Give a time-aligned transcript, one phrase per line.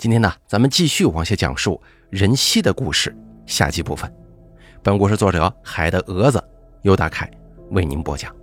[0.00, 4.10] 今天呢，咱们继续往下讲述任熙的故事下集部分。
[4.82, 6.42] 本故事作者海的蛾子
[6.80, 7.30] 由大凯
[7.72, 8.34] 为您播讲。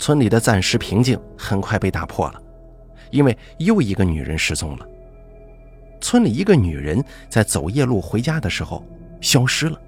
[0.00, 2.42] 村里的暂时平静很快被打破了，
[3.12, 4.88] 因为又一个女人失踪了。
[6.00, 7.00] 村里一个女人
[7.30, 8.84] 在走夜路回家的时候
[9.20, 9.80] 消失了。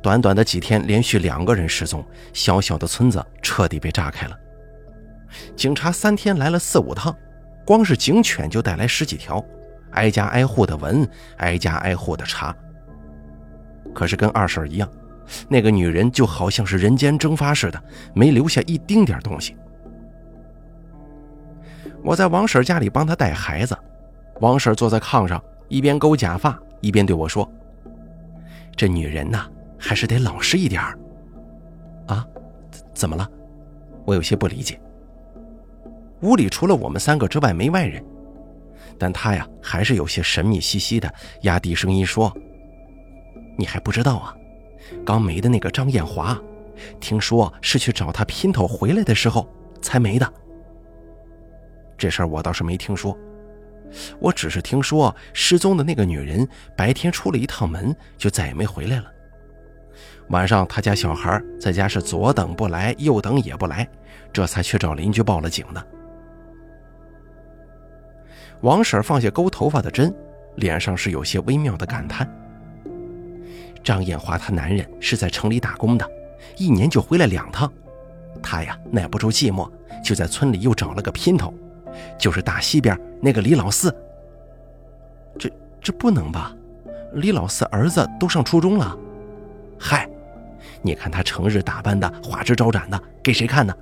[0.00, 4.38] 短短的几天，连续两个人失踪，小小的村子彻底被炸开了。
[5.56, 7.12] 警察三天来了四五趟，
[7.64, 9.44] 光是警犬就带来十几条，
[9.92, 11.08] 挨家挨户的闻，
[11.38, 12.54] 挨家挨户的查。
[13.94, 14.88] 可是跟二婶一样，
[15.48, 17.82] 那个女人就好像是人间蒸发似的，
[18.14, 19.56] 没留下一丁点东西。
[22.02, 23.76] 我在王婶家里帮她带孩子，
[24.40, 27.48] 王婶坐在炕上，一边勾假发，一边对我说
[28.74, 29.46] ：“这女人呐，
[29.78, 30.82] 还是得老实一点。”
[32.08, 32.26] 啊，
[32.92, 33.28] 怎么了？
[34.04, 34.80] 我有些不理解。
[36.22, 38.02] 屋里除了我们三个之外没外人，
[38.98, 42.32] 但他呀还是有些神秘兮兮的，压低声音说
[43.58, 44.34] ：“你还不知道啊？
[45.04, 46.40] 刚没的那个张艳华，
[47.00, 49.48] 听说是去找他姘头回来的时候
[49.80, 50.32] 才没的。
[51.98, 53.16] 这事儿我倒是没听说，
[54.20, 59.10] 我只是听说失踪的那个女人白天出了一趟门，就再也没回来了。
[60.28, 63.88] 晚上他家小孩在家是左等不来，右等也不来，
[64.32, 65.84] 这才去找邻居报了警的。”
[68.62, 70.14] 王婶放下勾头发的针，
[70.56, 72.28] 脸上是有些微妙的感叹。
[73.82, 76.08] 张艳华她男人是在城里打工的，
[76.56, 77.70] 一年就回来两趟。
[78.40, 79.70] 他呀耐不住寂寞，
[80.02, 81.52] 就在村里又找了个姘头，
[82.18, 83.94] 就是大西边那个李老四。
[85.38, 86.54] 这这不能吧？
[87.14, 88.96] 李老四儿子都上初中了。
[89.78, 90.08] 嗨，
[90.80, 93.74] 你看他成日打扮的花枝招展的，给谁看呢？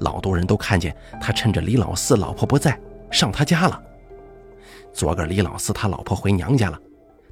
[0.00, 2.78] 老多人都看见他趁着李老四老婆不在。
[3.10, 3.82] 上他家了。
[4.92, 6.80] 昨个李老四他老婆回娘家了，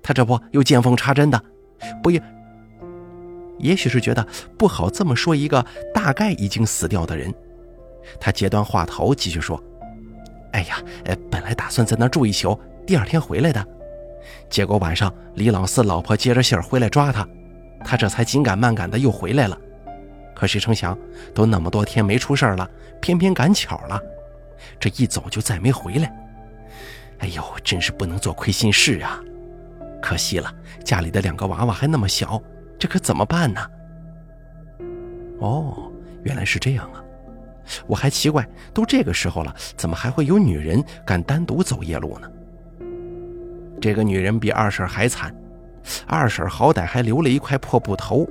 [0.03, 1.43] 他这不又见缝插针的，
[2.03, 2.23] 不也？
[3.59, 4.27] 也许是觉得
[4.59, 7.33] 不好这么说一个大概已经死掉的人，
[8.21, 9.63] 他截断话头继续说
[10.53, 13.65] ：“哎呀，呃，本来打算在那住一宿，第二天回来的，
[14.51, 17.27] 结果晚上李老四老婆接着信儿回来抓他，
[17.85, 19.57] 他这才紧赶慢赶的又回来了。
[20.35, 20.99] 可谁成想，
[21.33, 22.69] 都那么多天没出事了，
[23.01, 23.99] 偏偏赶巧了。”
[24.81, 26.15] 这一走就再没回来，
[27.19, 29.21] 哎呦，真是不能做亏心事啊！
[30.03, 30.53] 可惜了，
[30.85, 32.43] 家里的两个娃娃还那么小，
[32.79, 33.61] 这可怎么办呢？
[35.39, 35.91] 哦，
[36.23, 37.03] 原来是这样啊！
[37.87, 42.31] 我还奇怪，都这个时候了，怎么还会有女人敢单独走夜路呢？
[43.81, 45.35] 这个女人比二婶还惨，
[46.07, 48.29] 二婶好歹还留了一块破布头，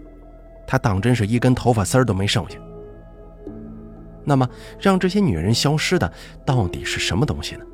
[0.68, 2.58] 她当真是一根头发丝儿都没剩下。
[4.26, 6.12] 那么，让这些女人消失的
[6.46, 7.66] 到底是什么东西呢？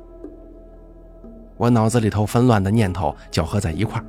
[1.56, 4.04] 我脑子里头纷乱的念头搅合在一块儿，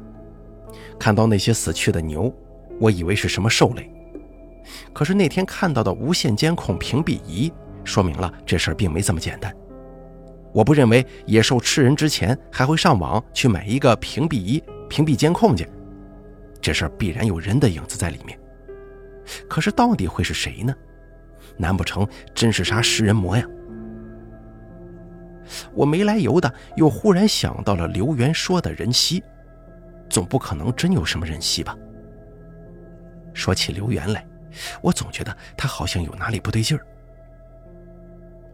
[0.97, 2.33] 看到那些死去的牛，
[2.79, 3.91] 我以为是什么兽类。
[4.93, 7.51] 可是那天看到的无线监控屏蔽仪，
[7.83, 9.53] 说明了这事儿并没这么简单。
[10.53, 15.67] 我不认为野兽吃人之前还会上网去买一个屏蔽仪、屏蔽监控去，
[16.61, 18.37] 这事儿必然有人的影子在里面。
[19.47, 20.73] 可是到底会是谁呢？
[21.61, 23.45] 难不成真是啥食人魔呀？
[25.73, 29.23] 我没来由的又忽然想到了刘元说的人熙，
[30.09, 31.77] 总不可能真有什么人熙吧？
[33.33, 34.25] 说起刘元来，
[34.81, 36.85] 我总觉得他好像有哪里不对劲儿。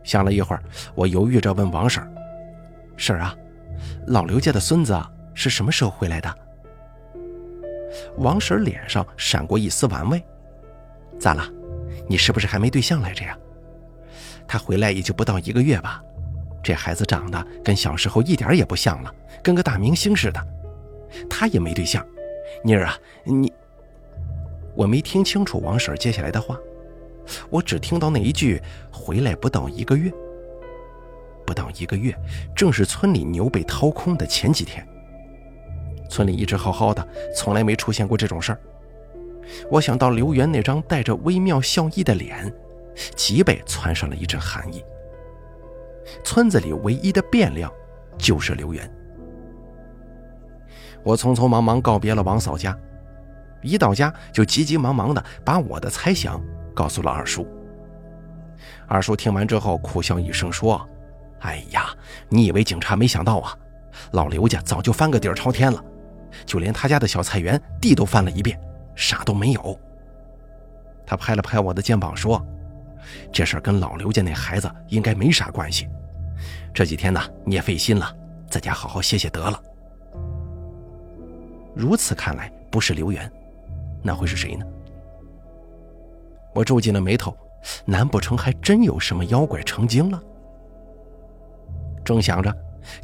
[0.03, 0.61] 想了一会儿，
[0.93, 2.05] 我犹豫着问王婶
[2.97, 3.35] ：“婶儿啊，
[4.07, 4.99] 老刘家的孙子
[5.33, 6.33] 是什么时候回来的？”
[8.17, 10.23] 王婶脸上闪过一丝玩味
[11.19, 11.47] ：“咋了？”
[12.07, 13.37] 你是不是还没对象来着呀？
[14.47, 16.01] 他回来也就不到一个月吧，
[16.63, 19.13] 这孩子长得跟小时候一点也不像了，
[19.43, 20.47] 跟个大明星似的。
[21.29, 22.05] 他也没对象，
[22.63, 23.51] 妮儿啊，你……
[24.75, 26.57] 我没听清楚王婶接下来的话，
[27.49, 30.11] 我只听到那一句“回来不到一个月”。
[31.45, 32.13] 不到一个月，
[32.55, 34.85] 正是村里牛被掏空的前几天。
[36.09, 37.05] 村里一直好好的，
[37.35, 38.61] 从来没出现过这种事儿。
[39.69, 42.53] 我想到刘元那张带着微妙笑意的脸，
[43.15, 44.83] 脊背窜上了一阵寒意。
[46.23, 47.71] 村子里唯一的变量，
[48.17, 48.89] 就是刘元。
[51.03, 52.77] 我匆匆忙忙告别了王嫂家，
[53.61, 56.41] 一到家就急急忙忙的把我的猜想
[56.75, 57.47] 告诉了二叔。
[58.87, 60.85] 二叔听完之后苦笑一声说
[61.39, 61.87] ：“哎呀，
[62.29, 63.57] 你以为警察没想到啊？
[64.11, 65.83] 老刘家早就翻个底儿朝天了，
[66.45, 68.59] 就连他家的小菜园地都翻了一遍。”
[68.97, 69.79] 啥都没有。
[71.05, 72.45] 他拍了拍我的肩膀说
[73.31, 75.87] ：“这事儿跟老刘家那孩子应该没啥关系。
[76.73, 78.13] 这几天呢，你也费心了，
[78.49, 79.63] 在家好好歇歇得了。
[81.73, 83.31] 如此看来，不是刘元，
[84.03, 84.65] 那会是谁呢？
[86.53, 87.37] 我皱紧了眉头，
[87.85, 90.21] 难不成还真有什么妖怪成精了？
[92.03, 92.53] 正想着，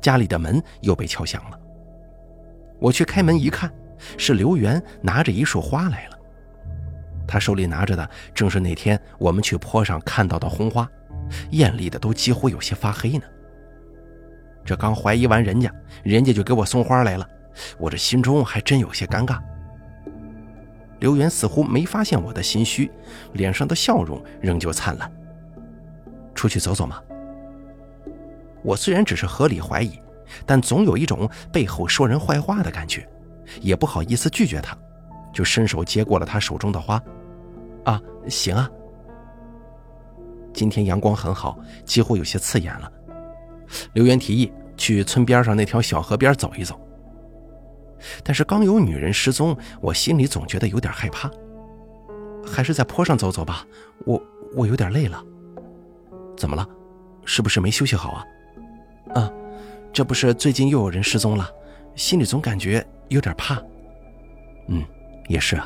[0.01, 1.59] 家里的门又被敲响了。
[2.79, 3.71] 我去开门一看，
[4.17, 6.19] 是刘元拿着一束花来了。
[7.27, 10.87] 他手里拿着的正是那天我们去坡上看到的红花，
[11.51, 13.23] 艳丽的都几乎有些发黑呢。
[14.65, 15.73] 这刚怀疑完人家，
[16.03, 17.27] 人家就给我送花来了，
[17.77, 19.39] 我这心中还真有些尴尬。
[20.99, 22.89] 刘元似乎没发现我的心虚，
[23.33, 25.11] 脸上的笑容仍旧灿烂。
[26.33, 27.01] 出去走走嘛？
[28.61, 29.99] 我虽然只是合理怀疑，
[30.45, 33.05] 但总有一种背后说人坏话的感觉，
[33.61, 34.77] 也不好意思拒绝他。
[35.33, 37.01] 就伸手接过了他手中的花，
[37.85, 37.99] 啊，
[38.29, 38.69] 行啊。
[40.53, 42.91] 今天阳光很好，几乎有些刺眼了。
[43.93, 46.79] 刘元提议去村边上那条小河边走一走。
[48.23, 51.31] 但是刚有女人失踪，我心里总觉得有点害怕。
[52.45, 53.65] 还是在坡上走走吧，
[54.05, 54.21] 我
[54.55, 55.23] 我有点累了。
[56.37, 56.67] 怎么了？
[57.25, 58.25] 是不是没休息好啊？
[59.15, 59.31] 啊，
[59.91, 61.49] 这不是最近又有人失踪了，
[61.95, 63.61] 心里总感觉有点怕。
[64.67, 64.83] 嗯。
[65.29, 65.65] 也是啊，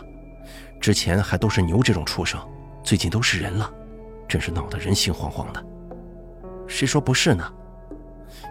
[0.80, 2.39] 之前还都是牛这种畜生，
[2.84, 3.68] 最近都是人了，
[4.28, 5.66] 真是闹得人心惶惶的。
[6.68, 7.51] 谁说不是呢？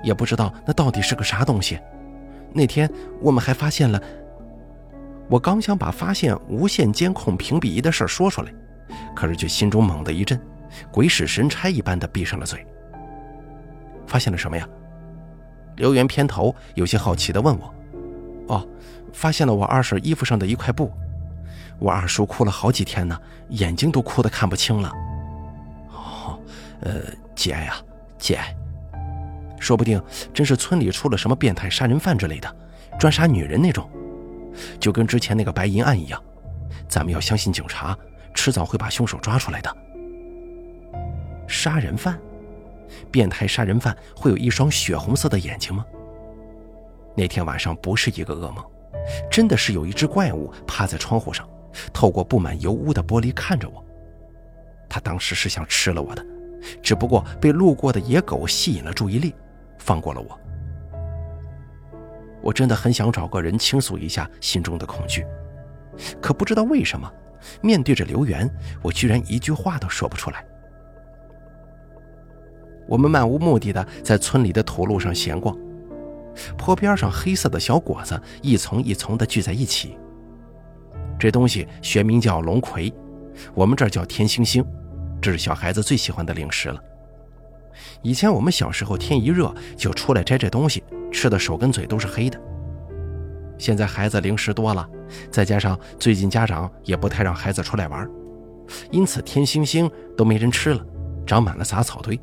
[0.03, 1.79] 也不知道那到底是个啥东西。
[2.53, 2.91] 那天
[3.21, 4.03] 我们还发现了……
[5.29, 8.53] 我刚想把发现无线监控屏蔽仪的事说出来，
[9.15, 10.41] 可是却心中猛地一震，
[10.91, 12.67] 鬼使神差一般的闭上了嘴。
[14.09, 14.69] 发现了什么呀？
[15.77, 17.73] 刘元偏头，有些好奇的问我：“。”
[19.17, 20.93] 发现了我二婶衣服上的一块布，
[21.79, 23.19] 我二叔哭了好几天呢，
[23.49, 24.93] 眼睛都哭得看不清了。
[25.91, 26.39] 哦，
[26.81, 27.01] 呃，
[27.35, 27.77] 节哀啊，
[28.19, 28.55] 节哀，
[29.59, 30.01] 说不定
[30.35, 32.57] 真是村里出了什么变态杀人犯之类的，
[32.99, 33.89] 专杀女人那种，
[34.79, 36.23] 就跟之前那个白银案一样。
[36.87, 37.97] 咱们要相信警察，
[38.35, 39.77] 迟早会把凶手抓出来的。
[41.49, 42.19] 杀人犯，
[43.11, 45.87] 变态杀人犯会有一双血红色的眼睛吗？
[47.17, 48.63] 那天晚上不是一个噩梦。
[49.31, 51.49] 真的是有一只怪物趴在窗户上，
[51.93, 53.85] 透过布满油污的玻璃看着我。
[54.89, 56.25] 他当时是想吃了我的，
[56.83, 59.35] 只不过被路过的野狗吸引了注意力，
[59.79, 60.39] 放过了我。
[62.43, 65.27] 我真的很想找个人倾诉一下心中的恐惧，
[66.21, 67.13] 可不知道为什么，
[67.61, 68.49] 面对着刘源，
[68.83, 70.45] 我居然一句话都说不出来。
[72.89, 75.59] 我们漫无目的的在村里的土路上闲逛。
[76.57, 79.97] 坡边上黑色的小果子一丛一丛的聚在一起。
[81.19, 82.93] 这东西学名叫龙葵，
[83.55, 84.65] 我们这儿叫天星星，
[85.21, 86.81] 这是小孩子最喜欢的零食了。
[88.03, 92.39] 以前我们小时候天一热就出来摘这东西，吃的手跟嘴都是黑的。
[93.59, 94.87] 现在孩子零食多了，
[95.31, 98.07] 再加上最近家长也不太让孩子出来玩，
[98.91, 100.85] 因此天星星都没人吃了，
[101.27, 102.21] 长满了杂草堆。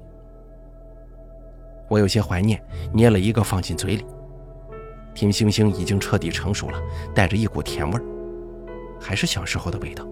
[1.93, 2.59] 我有些怀念，
[2.91, 4.03] 捏了一个放进嘴里。
[5.13, 6.81] 天星星已经彻底成熟了，
[7.13, 8.03] 带着一股甜味儿，
[8.99, 10.03] 还是小时候的味道。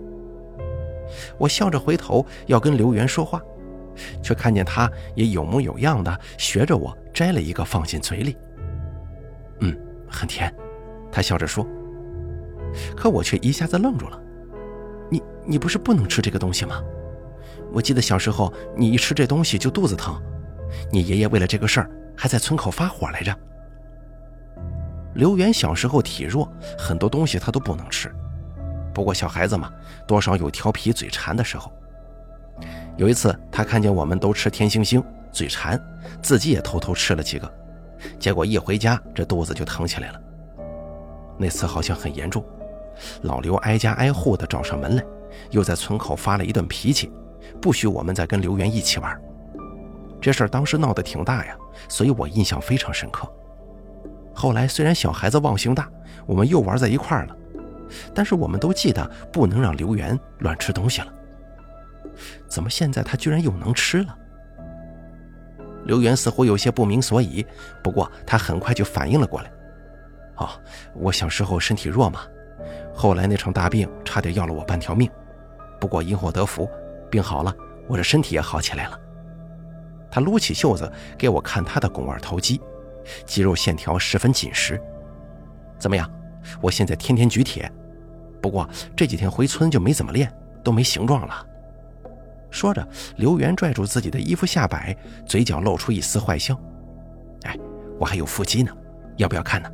[1.39, 3.41] 我笑着回头要跟刘源说话，
[4.21, 8.37] 却看见他也有模有样的学着我摘了一个放进嘴里。
[9.61, 9.75] 嗯，
[10.07, 10.53] 很甜，
[11.11, 11.65] 他笑着说。
[12.95, 14.21] 可我却一下子愣住了。
[15.09, 16.79] 你你不是不能吃这个东西吗？
[17.73, 20.21] 我记得小时候你一吃这东西就肚子疼。
[20.91, 23.35] 你爷爷为了这个事儿还在村口发火来着。
[25.15, 28.13] 刘元小时候体弱，很多东西他都不能吃。
[28.93, 29.71] 不过小孩子嘛，
[30.07, 31.71] 多少有调皮嘴馋的时候。
[32.97, 35.81] 有一次，他看见我们都吃甜星星，嘴馋，
[36.21, 37.51] 自己也偷偷吃了几个，
[38.19, 40.21] 结果一回家这肚子就疼起来了。
[41.37, 42.45] 那次好像很严重，
[43.23, 45.03] 老刘挨家挨户的找上门来，
[45.49, 47.11] 又在村口发了一顿脾气，
[47.61, 49.19] 不许我们再跟刘元一起玩。
[50.21, 51.57] 这事儿当时闹得挺大呀，
[51.89, 53.27] 所以我印象非常深刻。
[54.33, 55.89] 后来虽然小孩子忘性大，
[56.25, 57.35] 我们又玩在一块儿了，
[58.13, 61.07] 但是我们都记得不能让刘元乱吃东西了。
[62.47, 64.17] 怎么现在他居然又能吃了？
[65.85, 67.43] 刘元似乎有些不明所以，
[67.83, 69.51] 不过他很快就反应了过来。
[70.35, 70.49] 哦，
[70.93, 72.21] 我小时候身体弱嘛，
[72.93, 75.09] 后来那场大病差点要了我半条命，
[75.79, 76.69] 不过因祸得福，
[77.09, 77.53] 病好了，
[77.87, 78.99] 我这身体也好起来了。
[80.11, 82.61] 他撸起袖子给我看他的肱二头肌，
[83.25, 84.79] 肌肉线条十分紧实。
[85.79, 86.07] 怎么样？
[86.61, 87.71] 我现在天天举铁，
[88.41, 90.31] 不过这几天回村就没怎么练，
[90.63, 91.47] 都没形状了。
[92.49, 96.59] 说着，刘元拽住自己的衣服下摆，嘴角露出一丝坏笑。
[97.43, 97.57] 哎
[97.97, 98.71] 我还有腹肌呢，
[99.17, 99.71] 要不要看呢？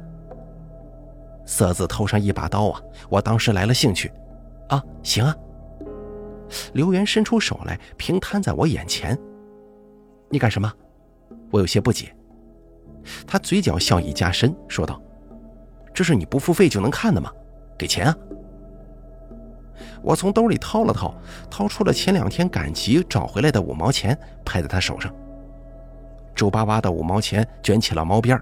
[1.46, 4.12] 色字头上一把刀啊，我当时来了兴趣。
[4.68, 5.36] 啊，行啊。
[6.74, 9.18] 刘元伸出手来，平摊在我眼前。
[10.30, 10.72] 你干什么？
[11.52, 12.14] 我有些不解。
[13.26, 15.02] 他嘴角笑意加深，说道
[15.94, 17.32] ：“这是你不付费就能看的吗？
[17.78, 18.18] 给钱啊！”
[20.04, 21.16] 我从兜里掏了掏，
[21.50, 25.14] 掏出了前两天赶集找回来的五毛钱，拍在他手上。
[26.36, 28.40] 皱巴巴的五毛钱卷起了毛边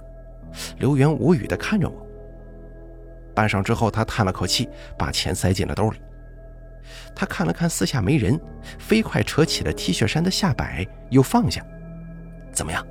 [0.79, 2.05] 刘元无语地看着我。
[3.33, 5.97] 半晌之后，他叹了口气，把钱塞进了兜里。
[7.15, 8.39] 他看了看四下没人，
[8.79, 11.65] 飞快扯起了 T 恤衫的下摆，又放下。
[12.55, 12.83] 怎么样？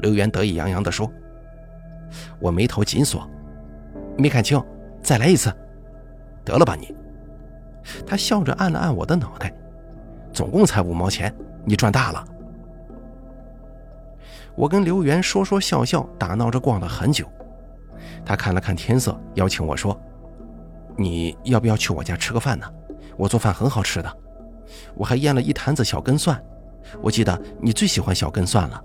[0.00, 1.10] 刘元得意洋洋地说。
[2.38, 3.28] 我眉头紧锁，
[4.18, 4.62] 没看清，
[5.02, 5.52] 再来一次。
[6.44, 6.94] 得了吧你。
[8.06, 9.52] 他笑着按了按我的脑袋，
[10.32, 11.34] 总共才五毛钱，
[11.64, 12.24] 你赚大了。
[14.54, 17.26] 我跟刘元说说笑笑，打闹着逛了很久。
[18.24, 19.98] 他看了看天色，邀请我说
[20.96, 22.66] ：“你要不要去我家吃个饭呢？
[23.16, 24.16] 我做饭很好吃的，
[24.94, 26.42] 我还腌了一坛子小根蒜，
[27.02, 28.84] 我记得你最喜欢小根蒜了。”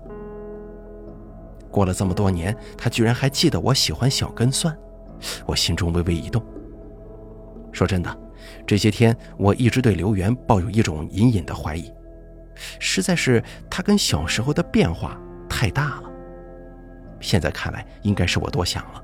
[1.72, 4.76] 过了这么多年，他居然还记得我喜欢小根蒜，
[5.46, 6.44] 我心中微微一动。
[7.72, 8.16] 说真的，
[8.66, 11.90] 这些天我一直对刘元抱有一种隐隐的怀疑，
[12.78, 16.10] 实在是他跟小时候的变化太大了。
[17.18, 19.02] 现在看来，应该是我多想了。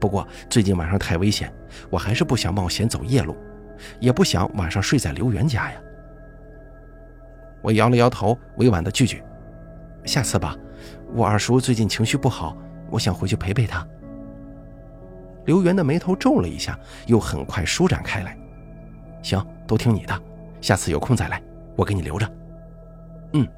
[0.00, 1.52] 不过最近晚上太危险，
[1.90, 3.36] 我还是不想冒险走夜路，
[4.00, 5.78] 也不想晚上睡在刘元家呀。
[7.60, 9.22] 我摇了摇头，委婉的拒绝
[10.06, 10.56] ：“下次吧，
[11.14, 12.56] 我二叔最近情绪不好，
[12.90, 13.86] 我想回去陪陪他。”
[15.46, 18.36] 刘元的眉头皱了一下，又很快舒展开来。
[19.22, 20.22] 行，都听你的，
[20.60, 21.42] 下次有空再来，
[21.74, 22.30] 我给你留着。
[23.32, 23.48] 嗯。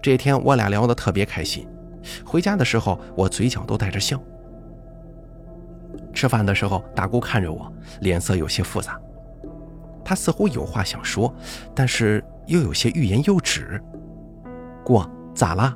[0.00, 1.68] 这天我俩聊得特别开心，
[2.24, 4.18] 回家的时候我嘴角都带着笑。
[6.14, 8.98] 吃饭的时候，大姑看着我，脸色有些复杂，
[10.04, 11.34] 她似乎有话想说，
[11.74, 13.82] 但是又有些欲言又止。
[14.84, 15.04] 姑，
[15.40, 15.74] 咋啦？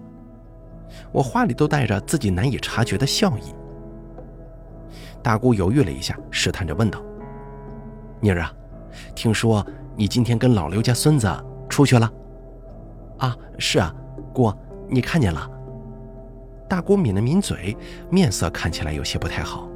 [1.10, 3.54] 我话里都带着自己难以察觉的笑意。
[5.22, 7.02] 大姑犹豫了一下，试探着问道
[8.20, 8.52] ：“妮儿啊，
[9.14, 9.66] 听说
[9.96, 11.26] 你今天跟老刘家孙子
[11.66, 12.12] 出去了
[13.16, 13.90] ？”“啊，是啊，
[14.34, 14.52] 姑，
[14.86, 15.50] 你看见了？”
[16.68, 17.74] 大姑抿了抿嘴，
[18.10, 19.66] 面色看起来有些不太好。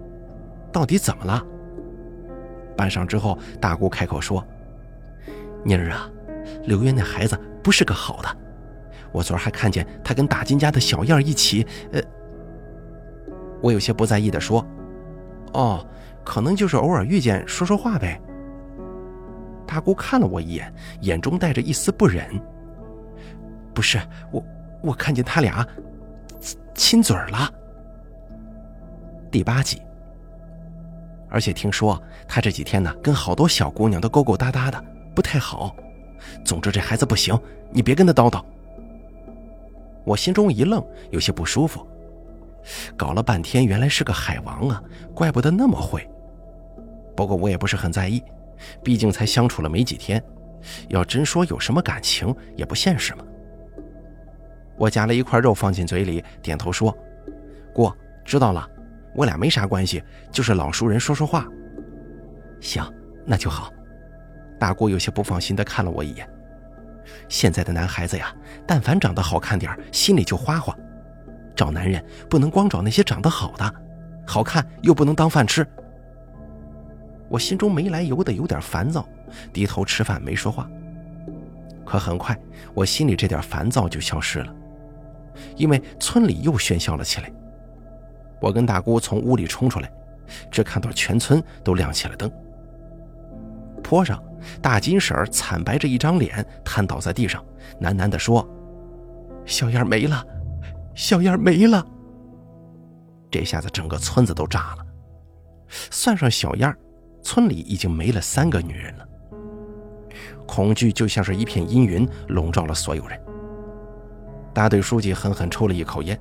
[0.70, 1.42] “到底怎么了？”
[2.76, 4.46] 半晌之后，大姑开口说
[5.64, 6.10] ：“妮儿啊，
[6.66, 8.28] 刘渊那孩子不是个好的，
[9.14, 11.64] 我昨儿还看见他跟大金家的小燕一起……
[11.92, 12.02] 呃。”
[13.62, 14.66] 我有些不在意的说
[15.54, 15.86] ：“哦，
[16.24, 18.20] 可能就是偶尔遇见说说话呗。”
[19.66, 22.28] 大姑看了我一眼，眼中带着一丝不忍。
[23.72, 23.98] “不是
[24.30, 24.44] 我，
[24.82, 25.66] 我看见他俩
[26.74, 27.50] 亲嘴了。”
[29.30, 29.80] 第八集。
[31.30, 35.74] 而且听说他这几天呢，跟好多小姑娘都勾勾搭搭的，不太好。
[36.44, 37.36] 总之这孩子不行，
[37.72, 38.44] 你别跟他叨叨。
[40.04, 41.86] 我心中一愣，有些不舒服。
[42.96, 44.82] 搞了半天，原来是个海王啊！
[45.14, 46.08] 怪不得那么会。
[47.16, 48.22] 不过我也不是很在意，
[48.82, 50.22] 毕竟才相处了没几天，
[50.88, 53.24] 要真说有什么感情，也不现实嘛。
[54.76, 56.96] 我夹了一块肉放进嘴里，点头说
[57.72, 57.92] ：“姑，
[58.24, 58.68] 知道了，
[59.14, 61.46] 我俩没啥关系，就是老熟人说说话。”
[62.60, 62.82] 行，
[63.26, 63.70] 那就好。
[64.58, 66.28] 大姑有些不放心地看了我一眼。
[67.28, 68.34] 现在的男孩子呀，
[68.66, 70.76] 但凡长得好看点心里就花花。
[71.54, 73.74] 找男人不能光找那些长得好的，
[74.26, 75.66] 好看又不能当饭吃。
[77.28, 79.08] 我心中没来由的有点烦躁，
[79.52, 80.68] 低头吃饭没说话。
[81.84, 82.38] 可很快，
[82.74, 84.54] 我心里这点烦躁就消失了，
[85.56, 87.32] 因为村里又喧嚣了起来。
[88.40, 89.90] 我跟大姑从屋里冲出来，
[90.50, 92.30] 只看到全村都亮起了灯。
[93.84, 94.20] 坡上，
[94.60, 97.44] 大金婶儿惨白着一张脸瘫倒在地上，
[97.80, 98.44] 喃喃地说
[99.46, 100.24] ：“小燕没了。”
[100.96, 101.84] 小燕没了，
[103.28, 104.86] 这下子整个村子都炸了。
[105.90, 106.72] 算上小燕，
[107.20, 109.04] 村里已经没了三个女人了。
[110.46, 113.20] 恐惧就像是一片阴云，笼罩了所有人。
[114.52, 116.16] 大队书记狠狠抽了一口烟，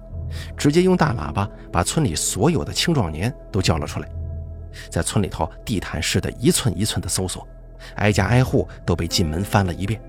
[0.58, 4.10] 直接用大喇叭把村里所有的青壮年都叫了出来，
[4.89, 7.48] 在村里头地毯式的一寸一寸的搜索，
[7.96, 10.01] 挨家挨户都被进门翻了一遍。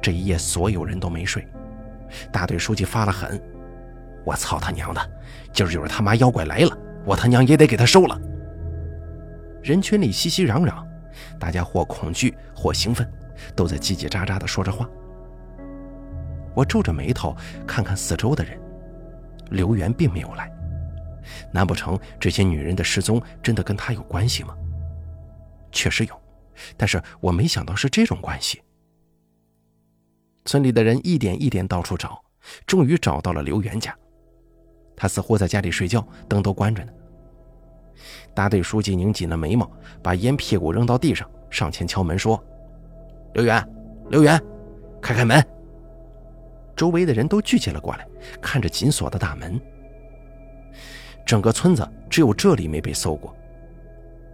[0.00, 1.46] 这一夜，所有人都没睡。
[2.32, 3.40] 大队书记发了狠
[4.24, 5.10] ：“我操他娘的！
[5.52, 8.18] 今儿就是他妈妖怪来了，我他娘也得给他收了。”
[9.62, 10.82] 人群里熙熙攘攘，
[11.38, 13.06] 大家或恐惧或兴奋，
[13.54, 14.88] 都在叽叽喳喳地说着话。
[16.54, 17.36] 我皱着眉头
[17.66, 18.58] 看看四周的人，
[19.50, 20.50] 刘媛并没有来。
[21.52, 24.56] 难不成这些女人的失踪真的跟他有关系吗？
[25.72, 26.20] 确实有，
[26.76, 28.62] 但是我没想到是这种关系。
[30.44, 32.20] 村里的人一点一点到处找，
[32.66, 33.96] 终于找到了刘元家。
[34.96, 36.92] 他似乎在家里睡觉，灯都关着呢。
[38.34, 39.70] 大队书记拧紧了眉毛，
[40.02, 42.42] 把烟屁股扔到地上，上前敲门说
[43.34, 43.66] ：“刘元，
[44.08, 44.42] 刘元，
[45.00, 45.44] 开开门。”
[46.74, 48.06] 周围的人都聚集了过来，
[48.40, 49.60] 看着紧锁的大门。
[51.30, 53.32] 整个村子只有这里没被搜过。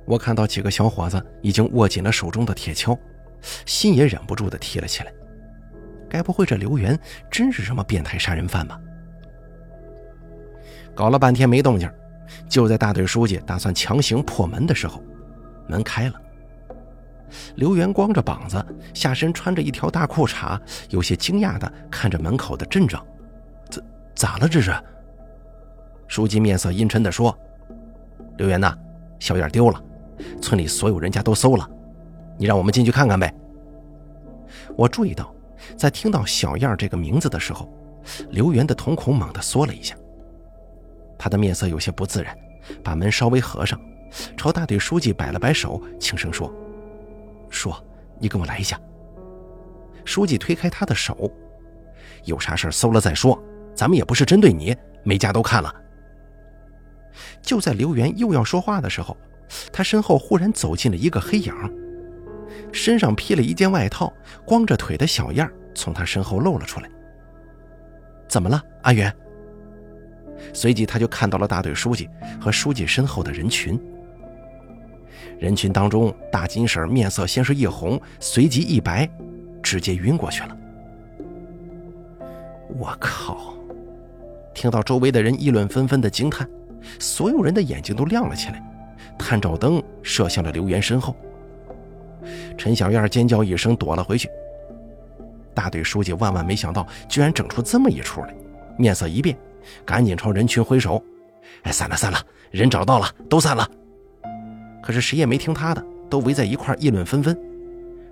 [0.07, 2.99] 我看到几个小伙子已经握紧了手中的铁锹，
[3.67, 5.13] 心也忍不住的提了起来。
[6.09, 6.99] 该不会这刘元
[7.31, 8.81] 真是什么变态杀人犯吧？
[10.95, 11.87] 搞了半天没动静，
[12.49, 15.05] 就在大队书记打算强行破门的时候，
[15.69, 16.15] 门开了。
[17.57, 23.07] 刘元光着膀子，下身穿着一条大裤衩，有些惊讶的看着门口的阵仗
[23.69, 23.85] ：“怎
[24.15, 24.73] 咋了这是？”
[26.09, 27.37] 书记面色阴沉地说
[28.39, 28.77] ：“刘元呐，
[29.19, 29.83] 小燕丢了，
[30.41, 31.69] 村里所有人家都搜了，
[32.39, 33.33] 你让我们进去看看呗。”
[34.77, 35.35] 我注意到，
[35.77, 37.69] 在听到小燕这个名字的时候，
[38.31, 39.97] 刘元的瞳孔猛地缩了一下，
[41.19, 42.37] 他的面色有些不自然，
[42.85, 43.81] 把门稍微合上，
[44.37, 46.53] 朝大队书记摆了摆手，轻声说
[47.51, 47.77] ：“说，
[48.19, 48.81] 你跟我来一下。”
[50.05, 51.31] 书记推开他的手
[52.25, 53.37] ：“有啥事搜了再说，
[53.75, 55.75] 咱们也不是针对你，每家都看了。”
[57.47, 59.17] 就在刘元又要说话的时候，
[59.73, 61.55] 他身后忽然走进了一个黑影，
[62.73, 64.13] 身上披了一件外套，
[64.45, 66.91] 光着腿的小样从他身后露了出来。
[68.27, 69.15] 怎么了，阿元？
[70.53, 72.11] 随即他就看到了大队书记
[72.41, 73.81] 和书记身后的人群。
[75.39, 79.09] 人群当中，大金婶面色先是一红，随即一白，
[79.63, 80.57] 直接晕过去了。
[82.77, 83.55] 我靠！
[84.53, 86.49] 听到周围的人议论纷纷的惊叹。
[86.99, 88.63] 所有人的眼睛都亮了起来，
[89.19, 91.17] 探照灯射向了刘元身后。
[92.59, 94.29] 陈小燕尖叫一声，躲了回去。
[95.55, 98.35] 大队书记万万没想到，居然整出这么一出来，
[98.77, 99.37] 面色一变，
[99.85, 101.03] 赶紧朝人群挥手
[101.63, 102.19] ：“哎，散了散了，
[102.51, 103.69] 人找到了，都散了。”
[104.83, 107.37] 可是谁也没听他的，都围在一块议论纷纷：“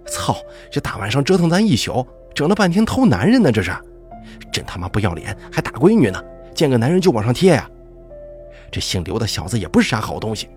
[0.06, 0.36] 操，
[0.70, 3.72] 这大晚上折腾咱一宿，整了半天偷男人呢，这是，
[4.52, 6.22] 真他妈不要脸，还打闺女呢，
[6.54, 7.68] 见个男人就往上贴呀！”
[8.74, 10.48] 这姓刘的小子也不是啥好东西，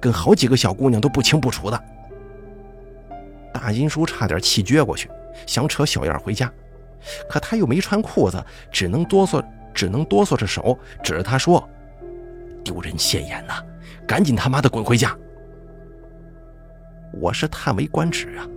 [0.00, 1.84] 跟好几个小姑娘都不清不楚的。
[3.52, 5.10] 大金叔差点气撅过去，
[5.46, 6.50] 想扯小燕回家，
[7.28, 11.68] 可他又没穿裤子，只能哆嗦，只能哆嗦着手指着他说
[12.64, 13.62] ：“丢人现眼呐，
[14.06, 15.14] 赶紧他妈的滚回家！”
[17.20, 18.48] 我是叹为观止啊，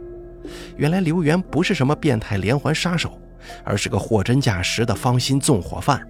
[0.77, 3.19] 原来刘元不是什么变态连环杀手，
[3.65, 6.01] 而是个货真价实的芳心纵火犯。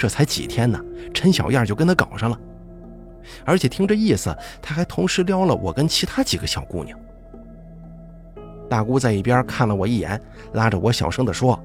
[0.00, 0.82] 这才几天呢，
[1.12, 2.40] 陈小燕就跟他搞上了，
[3.44, 6.98] 而且听这意思，他还同时撩了我跟其他几个小姑娘。
[8.66, 10.18] 大姑在一边看了我一眼，
[10.54, 11.62] 拉着我小声地说：“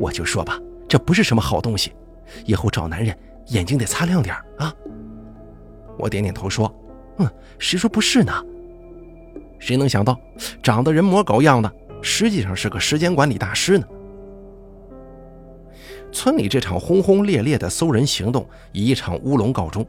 [0.00, 1.92] 我就说吧，这不是什么好东西，
[2.46, 3.14] 以后找男人
[3.48, 4.74] 眼睛得擦亮点啊。”
[5.98, 6.74] 我点点头说
[7.20, 8.32] ：“嗯，谁说不是呢？
[9.58, 10.18] 谁能想到，
[10.62, 13.86] 长得人模狗样的，实际上是个时间管理大师呢？”
[16.12, 19.84] 村里这场轰轰烈烈的搜人行动以一场乌龙告终。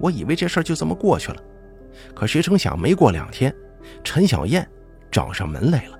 [0.00, 1.40] 我以为这事儿就这么过去了，
[2.14, 3.54] 可谁成想，没过两天，
[4.02, 4.68] 陈小燕
[5.10, 5.98] 找上门来了。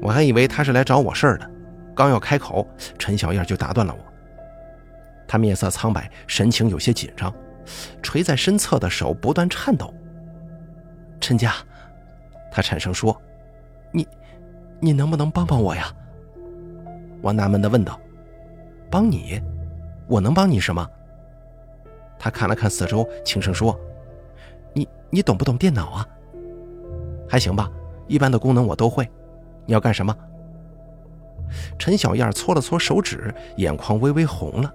[0.00, 1.50] 我还以为她是来找我事儿的，
[1.94, 2.66] 刚要开口，
[2.98, 4.00] 陈小燕就打断了我。
[5.26, 7.34] 她面色苍白，神情有些紧张，
[8.02, 9.92] 垂在身侧的手不断颤抖。
[11.20, 11.52] 陈家，
[12.50, 13.20] 她颤声说
[13.92, 14.06] ：“你，
[14.80, 15.92] 你能不能帮帮我呀？”
[17.20, 17.98] 我纳闷地问道
[18.90, 19.40] ：“帮你？
[20.06, 20.88] 我能帮你什么？”
[22.18, 23.78] 他看了看四周，轻声说
[24.74, 26.08] ：“你你懂不懂电脑啊？
[27.28, 27.70] 还行吧，
[28.06, 29.08] 一般的功能我都会。
[29.66, 30.16] 你要干什么？”
[31.78, 34.74] 陈小燕搓了搓手指，眼眶微微红了。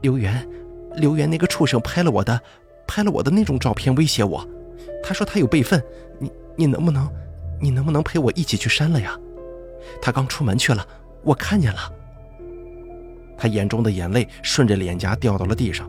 [0.00, 0.48] 刘元，
[0.96, 2.40] 刘元那个畜生拍了我的，
[2.86, 4.46] 拍了我的那种照片威胁我，
[5.02, 5.82] 他说他有备份，
[6.18, 7.08] 你你能不能，
[7.60, 9.18] 你能不能陪我一起去删了呀？
[10.00, 10.86] 他刚出门去了。
[11.22, 11.92] 我看见了，
[13.38, 15.88] 他眼中的眼泪顺着脸颊掉到了地上，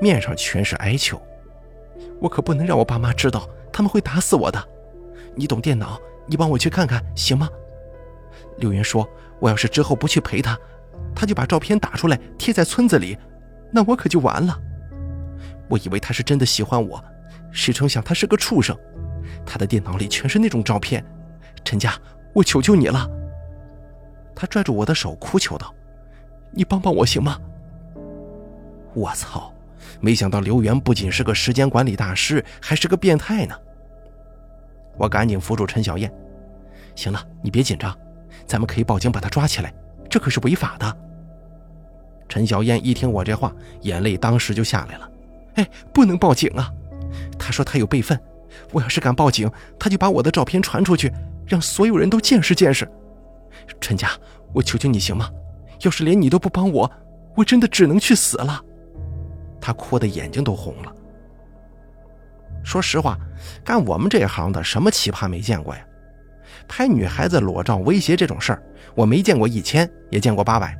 [0.00, 1.20] 面上全是哀求。
[2.20, 4.68] 我可不能让我爸妈知道，他们会打死我的。
[5.34, 7.48] 你懂电脑，你帮我去看看行吗？
[8.58, 9.08] 刘云说
[9.40, 10.58] ：“我要是之后不去陪他，
[11.14, 13.16] 他就把照片打出来贴在村子里，
[13.72, 14.58] 那我可就完了。”
[15.70, 17.02] 我以为他是真的喜欢我，
[17.52, 18.76] 谁成想他是个畜生。
[19.44, 21.04] 他的电脑里全是那种照片。
[21.64, 21.94] 陈家，
[22.32, 23.08] 我求求你了。
[24.38, 25.74] 他拽住我的手，哭求道
[26.54, 27.36] ：“你帮帮我行吗？”
[28.94, 29.52] 我操！
[30.00, 33.56] 没想到刘源不仅是个时间管理大师，还是个变态呢。
[34.96, 36.08] 我赶紧扶住陈小燕
[36.94, 37.92] ：“行了，你别紧张，
[38.46, 39.74] 咱们可以报警把他抓起来，
[40.08, 40.96] 这可是违法的。”
[42.28, 45.10] 陈小燕一听我这话，眼泪当时就下来了。
[45.56, 46.72] “哎，不能报警啊！
[47.36, 48.16] 他说他有备份，
[48.70, 51.12] 我要是敢报警，他就把我的照片传出去，
[51.44, 52.88] 让所有人都见识见识。
[53.80, 54.10] 陈家，
[54.52, 55.30] 我求求你行吗？
[55.82, 56.90] 要是连你都不帮我，
[57.36, 58.62] 我真的只能去死了。”
[59.60, 60.92] 他哭的眼睛都红了。
[62.64, 63.18] 说实话，
[63.64, 65.84] 干我们这行的，什么奇葩没见过呀？
[66.66, 68.62] 拍女孩子裸照威胁这种事儿，
[68.94, 70.76] 我没见过一千，也见过八百。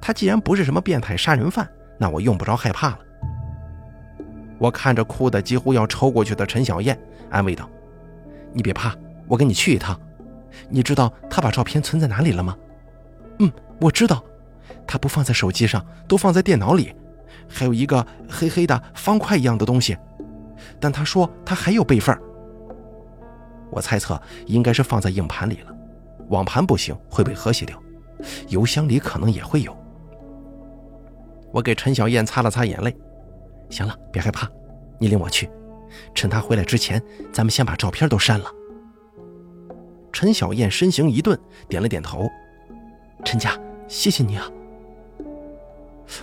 [0.00, 2.98] 他既然不是什么变态杀人犯，那我用不着害怕了。
[4.58, 6.98] 我看着哭的几乎要抽过去的陈小燕，
[7.30, 7.68] 安慰道
[8.54, 8.94] ：“你别怕，
[9.26, 10.00] 我跟你去一趟。
[10.68, 12.56] 你知道他把照片存在哪里了吗
[13.40, 14.22] ？”“嗯，我知道，
[14.86, 16.94] 他不放在手机上，都放在电脑里。”
[17.48, 19.96] 还有一个黑黑的方块一样的东西，
[20.80, 22.18] 但他说他还有备份。
[23.70, 25.72] 我猜测应该是放在硬盘里了，
[26.28, 27.80] 网盘不行会被和谐掉，
[28.48, 29.76] 邮箱里可能也会有。
[31.52, 32.96] 我给陈小燕擦了擦眼泪，
[33.70, 34.48] 行了，别害怕，
[34.98, 35.48] 你领我去，
[36.14, 37.00] 趁他回来之前，
[37.32, 38.50] 咱们先把照片都删了。
[40.18, 42.26] 陈小燕身形一顿，点了点头，
[43.22, 43.54] 陈家，
[43.86, 44.50] 谢谢你啊。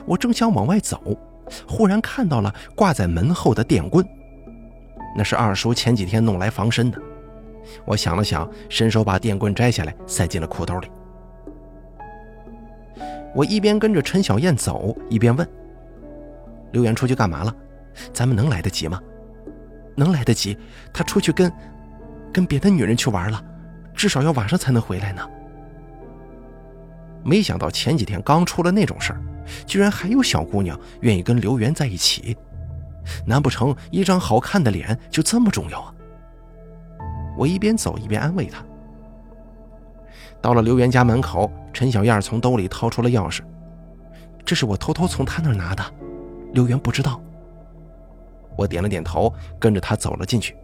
[0.08, 1.00] 我正想往外走，
[1.68, 4.04] 忽然看到了挂在门后的电棍，
[5.16, 7.00] 那是二叔前几天弄来防身的。
[7.86, 10.90] 我想了想，伸手把电棍摘下来，塞进了裤兜里。
[13.36, 15.48] 我一边跟着陈小燕走，一边问
[16.74, 17.56] ：“刘源出去干嘛了？
[18.12, 19.00] 咱们能来得及吗？
[19.96, 20.58] 能来得及？
[20.92, 21.54] 他出去跟
[22.34, 23.40] 跟别的女人去玩了，
[23.94, 25.28] 至少要晚上才能回来呢。”
[27.24, 29.22] 没想到前几天刚出了那种事儿。
[29.66, 32.38] 居然还有小姑娘愿意跟刘源在一起，
[33.26, 35.94] 难不成一张好看的脸就这么重要啊？
[37.38, 38.64] 我一边走一边安慰他。
[40.42, 43.42] 到了刘源家门口，陈小燕从兜里掏出了钥匙，
[44.46, 45.84] 这是我偷偷从他那儿拿的，
[46.54, 47.22] 刘源不知道。
[48.56, 50.56] 我点了点头，跟着他走了进去。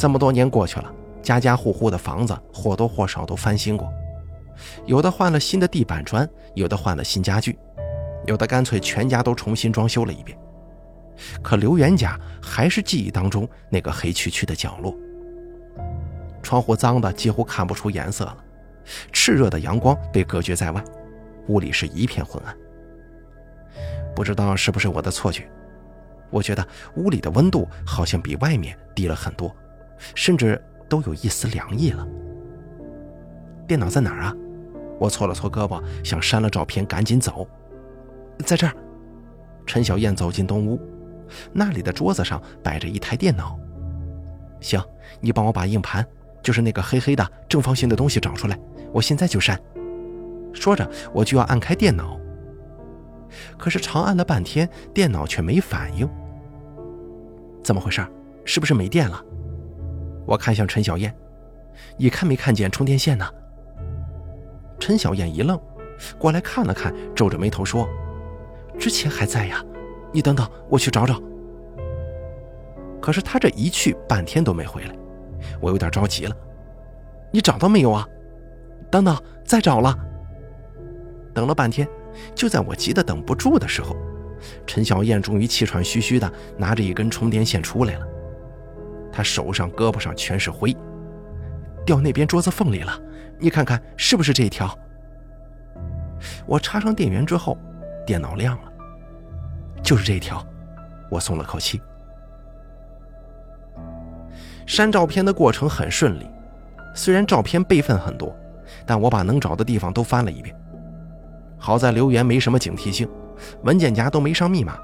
[0.00, 3.92] 这么多年过去了，家家户户的房子或多或少都翻新过。
[4.86, 7.58] 有的换了新的地板砖，有的换了新家具，
[8.24, 10.38] 有的干脆全家都重新装修了一遍。
[11.42, 14.96] 可刘元家还是记忆当中那个黑黢黢的角落，
[16.42, 18.38] 窗户脏的几乎看不出颜色了，
[19.12, 20.82] 炽热的阳光被隔绝在外，
[21.48, 22.56] 屋里是一片昏暗。
[24.16, 25.46] 不知道是不是我的错觉，
[26.30, 29.54] 我觉得屋里的温度好像比外面低了很多，
[30.14, 32.06] 甚至都有一丝凉意了。
[33.66, 34.34] 电脑在哪儿啊？
[34.98, 37.46] 我搓了搓胳膊，想删了照片赶紧走。
[38.44, 38.74] 在这儿，
[39.64, 40.80] 陈小燕走进东屋，
[41.52, 43.58] 那里的桌子上摆着一台电脑。
[44.60, 44.82] 行，
[45.20, 46.06] 你帮我把硬盘，
[46.42, 48.58] 就是那个黑黑的正方形的东西找出来，
[48.92, 49.58] 我现在就删。
[50.52, 52.18] 说着，我就要按开电脑，
[53.56, 56.08] 可是长按了半天，电脑却没反应。
[57.62, 58.04] 怎么回事？
[58.44, 59.22] 是不是没电了？
[60.30, 61.12] 我看向陈小燕，
[61.96, 63.28] 你看没看见充电线呢？
[64.78, 65.60] 陈小燕一愣，
[66.20, 67.88] 过来看了看，皱着眉头说
[68.78, 69.60] ：“之前还在呀，
[70.12, 71.20] 你等等，我去找找。”
[73.02, 74.94] 可是他这一去，半天都没回来，
[75.60, 76.36] 我有点着急了。
[77.32, 78.06] “你找到没有啊
[78.88, 79.92] ？”“等等，再找了。”
[81.34, 81.88] 等了半天，
[82.36, 83.96] 就在我急得等不住的时候，
[84.64, 88.06] 陈小燕终于气喘吁吁的拿着一根充电线出来了。
[89.20, 90.74] 他手上、胳膊上全是灰，
[91.84, 92.98] 掉那边桌子缝里了。
[93.38, 94.74] 你看看是不是这一条？
[96.46, 97.58] 我插上电源之后，
[98.06, 98.72] 电脑亮了，
[99.82, 100.42] 就是这一条，
[101.10, 101.82] 我松了口气。
[104.64, 106.26] 删照片的过程很顺利，
[106.94, 108.34] 虽然照片备份很多，
[108.86, 110.56] 但我把能找的地方都翻了一遍。
[111.58, 113.06] 好在留言没什么警惕性，
[113.64, 114.78] 文件夹都没上密码，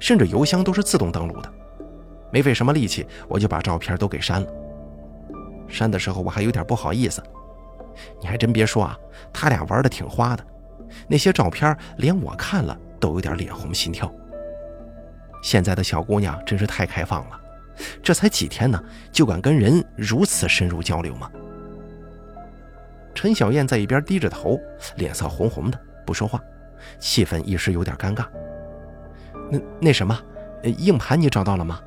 [0.00, 1.52] 甚至邮箱都是自动登录的，
[2.32, 4.48] 没费什么力气，我就把照片都给删了。
[5.68, 7.22] 删的时候我还有点不好意思。
[8.20, 8.98] 你还真别说啊，
[9.32, 10.44] 他俩玩的挺花的，
[11.08, 14.12] 那些照片连我看了都有点脸红心跳。
[15.42, 17.40] 现在的小姑娘真是太开放了，
[18.02, 21.30] 这才几天呢，就敢跟人如此深入交流吗？
[23.14, 24.60] 陈小燕在一边低着头，
[24.96, 26.38] 脸色红红的，不说话，
[26.98, 28.26] 气氛一时有点尴尬。
[29.50, 30.18] 那那什么，
[30.64, 31.80] 硬盘你找到了吗？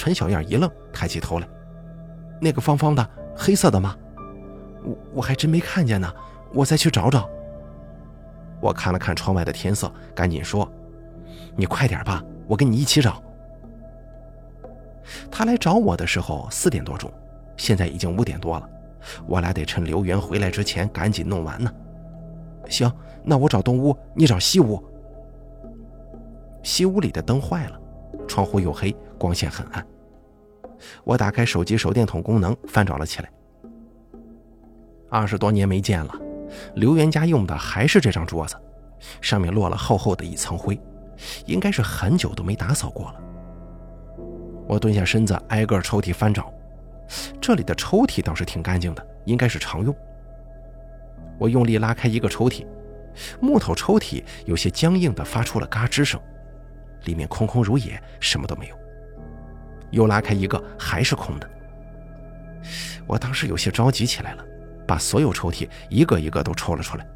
[0.00, 1.46] 陈小燕一愣，抬起头来，
[2.40, 3.94] 那个方方的黑色的吗？
[4.82, 6.10] 我我还真没看见呢，
[6.54, 7.28] 我再去找找。
[8.62, 10.66] 我看了看窗外的天色，赶紧说
[11.54, 13.22] ：“你快点吧，我跟你一起找。”
[15.30, 17.12] 他来找我的时候四点多钟，
[17.58, 18.66] 现在已经五点多了，
[19.26, 21.70] 我俩得趁刘源回来之前赶紧弄完呢。
[22.70, 22.90] 行，
[23.22, 24.82] 那我找东屋，你找西屋。
[26.62, 27.78] 西屋里的灯坏了，
[28.26, 29.86] 窗户又黑，光线很暗。
[31.04, 33.30] 我打开手机手电筒功能，翻找了起来。
[35.10, 36.14] 二十多年没见了，
[36.74, 38.56] 刘元家用的还是这张桌子，
[39.20, 40.80] 上面落了厚厚的一层灰，
[41.44, 43.20] 应该是很久都没打扫过了。
[44.66, 46.50] 我蹲下身子，挨个抽屉翻找，
[47.40, 49.94] 这里的抽屉倒是挺干净的，应该是常用。
[51.38, 52.64] 我用力拉开一个抽屉，
[53.40, 56.18] 木头抽屉有些僵硬的发出了嘎吱声，
[57.04, 58.79] 里面空空如也，什么都没有。
[59.90, 61.50] 又拉开一个，还是空的。
[63.06, 64.44] 我当时有些着急起来了，
[64.86, 67.06] 把所有抽屉一个一个都抽了出来。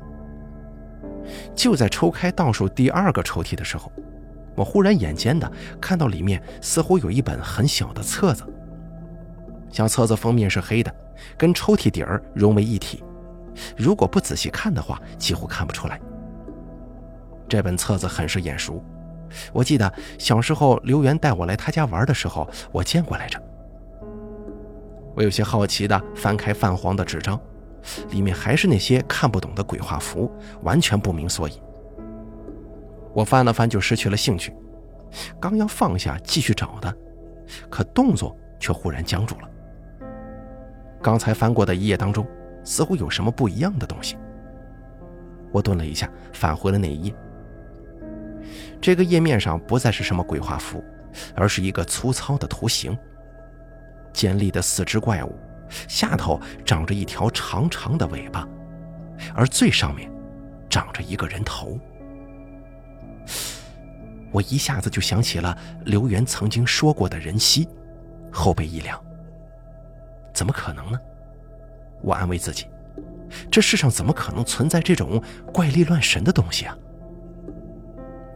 [1.55, 3.91] 就在抽开倒数第二个抽屉的时候。
[4.57, 8.45] 我忽然眼尖的看到里面似乎有一本很小的册子，
[9.69, 10.95] 小册子封面是黑的，
[11.37, 13.03] 跟抽屉底儿融为一体。
[13.77, 16.01] 如果不仔细看的话，几乎看不出来。
[17.49, 18.81] 这本册子很是眼熟，
[19.53, 23.41] 我记得小时候刘源带我来他家玩的时候，我见过来着。
[25.15, 27.41] 我有些好奇的翻开泛黄的纸张，
[28.11, 30.31] 里面还是那些看不懂的鬼画符，
[30.63, 31.61] 完全不明所以。
[33.13, 34.53] 我翻了翻，就失去了兴趣。
[35.41, 36.93] 刚要放下继续找的，
[37.71, 39.49] 可动作却忽然僵住了。
[41.01, 42.27] 刚才翻过的一页当中，
[42.65, 44.17] 似乎有什么不一样的东西。
[45.53, 47.15] 我顿了一下，返回了那一页。
[48.85, 50.85] 这个页面上不再是什么鬼画符，
[51.35, 52.95] 而是一个粗糙的图形：
[54.13, 55.35] 尖利的四肢怪物，
[55.89, 58.47] 下头长着一条长长的尾巴，
[59.35, 60.13] 而最上面
[60.69, 61.81] 长着一个人头。
[64.31, 67.67] 我一下子就想起了刘源曾经说过的人妻，
[68.31, 69.03] 后背一凉。
[70.35, 71.01] 怎么可能呢？
[72.03, 72.67] 我安慰自己，
[73.51, 75.23] 这世上怎么可能存在这种
[75.55, 76.77] 怪力乱神的东西啊？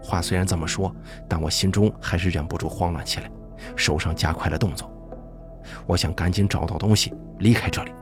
[0.09, 0.91] 话虽然这么说，
[1.29, 3.31] 但我心中还是忍不住慌乱起来，
[3.77, 4.91] 手上加快了动作。
[5.87, 7.93] 我想赶紧找到东西，离开这里。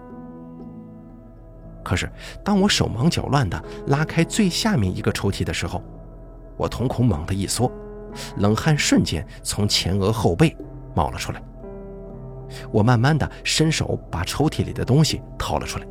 [1.82, 2.08] 可是，
[2.44, 5.82] 当我手忙脚乱地拉开最下面一个抽屉的时候，
[6.56, 7.70] 我瞳孔猛地一缩。
[8.36, 10.56] 冷汗瞬间从前额后背
[10.94, 11.42] 冒了出来。
[12.70, 15.86] 我慢慢的伸手把抽屉里的东西掏了出来。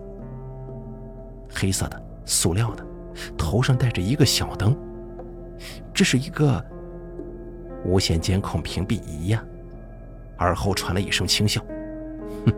[1.53, 2.85] 黑色的，塑料的，
[3.37, 4.73] 头上戴着一个小灯。
[5.93, 6.63] 这是一个
[7.83, 9.43] 无线监控屏蔽仪呀。
[10.37, 11.61] 而后传来一声轻笑
[12.45, 12.53] ：“哼，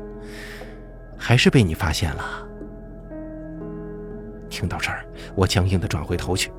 [1.17, 2.47] 还是被你发现了。”
[4.49, 5.05] 听到这儿，
[5.35, 6.51] 我僵硬的转回头去。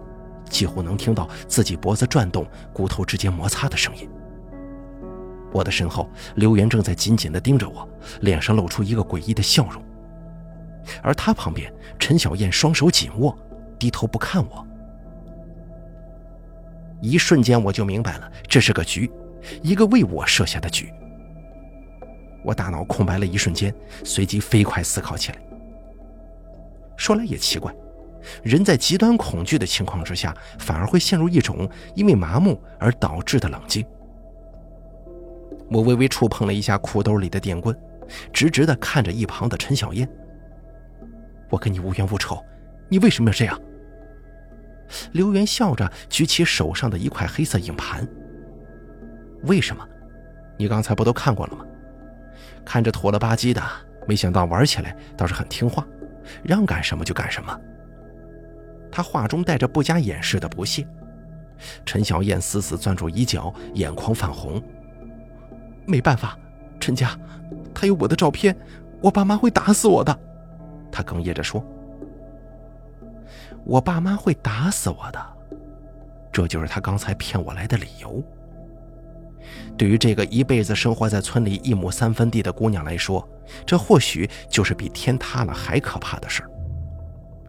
[0.49, 4.09] 几乎能听到自己脖子转动、骨头之间摩擦的声音。
[5.53, 7.87] 我的身后，刘源正在紧紧地盯着我，
[8.21, 9.83] 脸上露出一个诡异的笑容。
[11.03, 13.37] 而他旁边，陈小燕双手紧握，
[13.79, 14.67] 低头不看我。
[17.01, 19.11] 一瞬间，我就明白了，这是个局，
[19.63, 20.93] 一个为我设下的局。
[22.45, 25.39] 我大脑空白了一瞬间，随即飞快思考起来。
[26.97, 27.75] 说来也奇怪。
[28.43, 33.87] 人在极端恐惧的情况之下，反而会陷入一种因为麻木而导致的冷静。
[35.71, 37.77] 我微微触碰了一下裤兜里的电棍，
[38.33, 40.09] 直直地看着一旁的陈小燕。
[41.49, 42.43] 我跟你无冤无仇，
[42.89, 43.59] 你为什么要这样？
[45.13, 48.07] 刘元笑着举起手上的一块黑色硬盘。
[49.43, 49.87] 为什么？
[50.57, 51.65] 你刚才不都看过了吗？
[52.65, 53.63] 看着土了吧唧的，
[54.07, 55.87] 没想到玩起来倒是很听话，
[56.43, 57.59] 让干什么就干什么。
[58.91, 60.87] 他话中带着不加掩饰的不屑。
[61.85, 64.63] 陈小燕死死攥住衣角，眼眶泛红。
[65.87, 66.37] 没办法，
[66.81, 67.17] 陈家，
[67.75, 68.57] 他有我的照片，
[69.01, 70.19] 我爸妈会打死我的。
[70.91, 71.65] 他哽咽着说
[73.69, 75.21] ：“我爸妈会打死我的，
[76.33, 78.21] 这就是他刚才骗我来的理由。”
[79.77, 83.27] 对于这个一辈子生活在村里一亩三分地的姑娘来说，
[83.67, 86.51] 这或许就是比天塌了还可怕的事儿。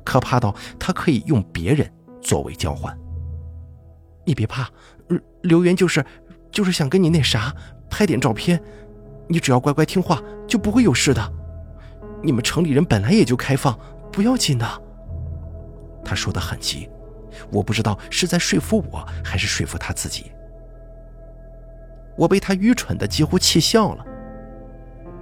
[0.03, 1.89] 可怕到他可以用别人
[2.21, 2.95] 作为交换。
[4.25, 4.69] 你别怕，
[5.41, 6.05] 刘源就是
[6.51, 7.53] 就是想跟你那啥
[7.89, 8.61] 拍点照片，
[9.27, 11.33] 你只要乖乖听话，就不会有事的。
[12.21, 13.77] 你们城里人本来也就开放，
[14.11, 14.81] 不要紧的。
[16.09, 16.89] 他说的很急，
[17.51, 20.31] 我不知道是在说服我还是说服他自己。
[22.17, 24.03] 我被他愚蠢的几乎气笑了。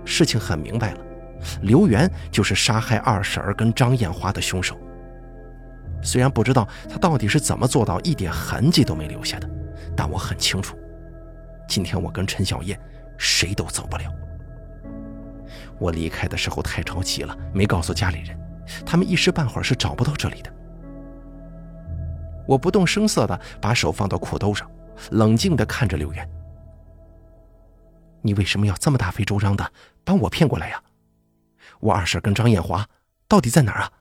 [0.05, 0.99] 事情很明白了，
[1.61, 4.77] 刘源就是杀害二婶儿跟张艳华的凶手。
[6.01, 9.49] 虽然不知道他到底是怎么做到一点痕迹都没留下的，
[9.93, 10.77] 但我很清楚，
[11.67, 12.79] 今天我跟陈小燕
[13.17, 14.05] 谁都走不了。
[15.77, 18.39] 我离开的时候太着急了，没告诉家里人，
[18.85, 20.53] 他们一时半会儿是找不到这里的。
[22.47, 24.69] 我不动声色的把手放到裤兜上，
[25.11, 26.27] 冷静的看着刘源
[28.23, 29.71] ：“你为什么要这么大费周章的
[30.03, 30.81] 把我骗过来呀？
[31.79, 32.87] 我二婶跟张艳华
[33.27, 33.91] 到底在哪儿啊？”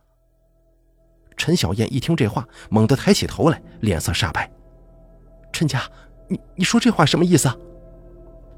[1.37, 4.50] 陈小燕一听这话，猛地抬起头来，脸色煞白
[5.52, 5.82] ：“陈家，
[6.28, 7.56] 你你说这话什么意思？”啊？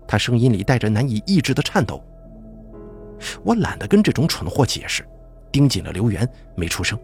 [0.07, 2.03] 他声音里带着难以抑制的颤抖。
[3.42, 5.07] 我懒得跟这种蠢货解释，
[5.51, 6.98] 盯紧了刘源，没出声。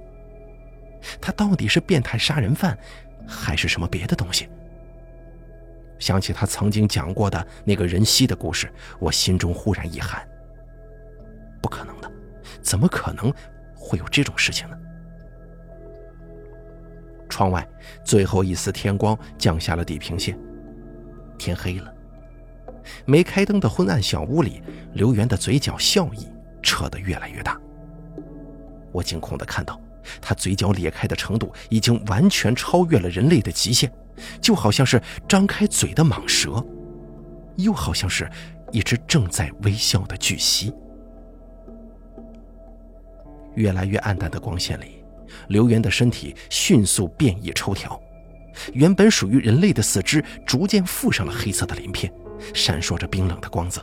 [1.21, 2.77] 他到底是变态杀人犯，
[3.27, 4.49] 还是什么别的东西？
[5.99, 10.27] 想起他曾经讲过的那个人西的故事，我心中忽然一寒。
[11.62, 12.11] 不可能的，
[12.61, 13.33] 怎么可能
[13.75, 14.77] 会有这种事情呢？
[17.29, 17.67] 窗外
[18.05, 20.38] 最后一丝天光降下了地平线，
[21.38, 21.93] 天黑了。
[23.07, 24.62] 没开灯的昏暗小屋里，
[24.93, 26.29] 刘源的嘴角笑意
[26.62, 27.59] 扯得越来越大。
[28.93, 29.81] 我惊恐地看到，
[30.21, 33.93] 他嘴角裂开的程度已经完全超越了人类的极限，
[34.40, 36.64] 就好像是张开嘴的蟒蛇，
[37.57, 38.31] 又好像是
[38.73, 40.73] 一只正在微笑的巨蜥。
[43.55, 45.05] 越来越暗淡的光线里，
[45.49, 48.01] 刘源的身体迅速变异抽条，
[48.73, 52.12] 原本属于人类的四肢逐渐附上了黑色的鳞片。
[52.53, 53.81] 闪烁着冰冷的光泽。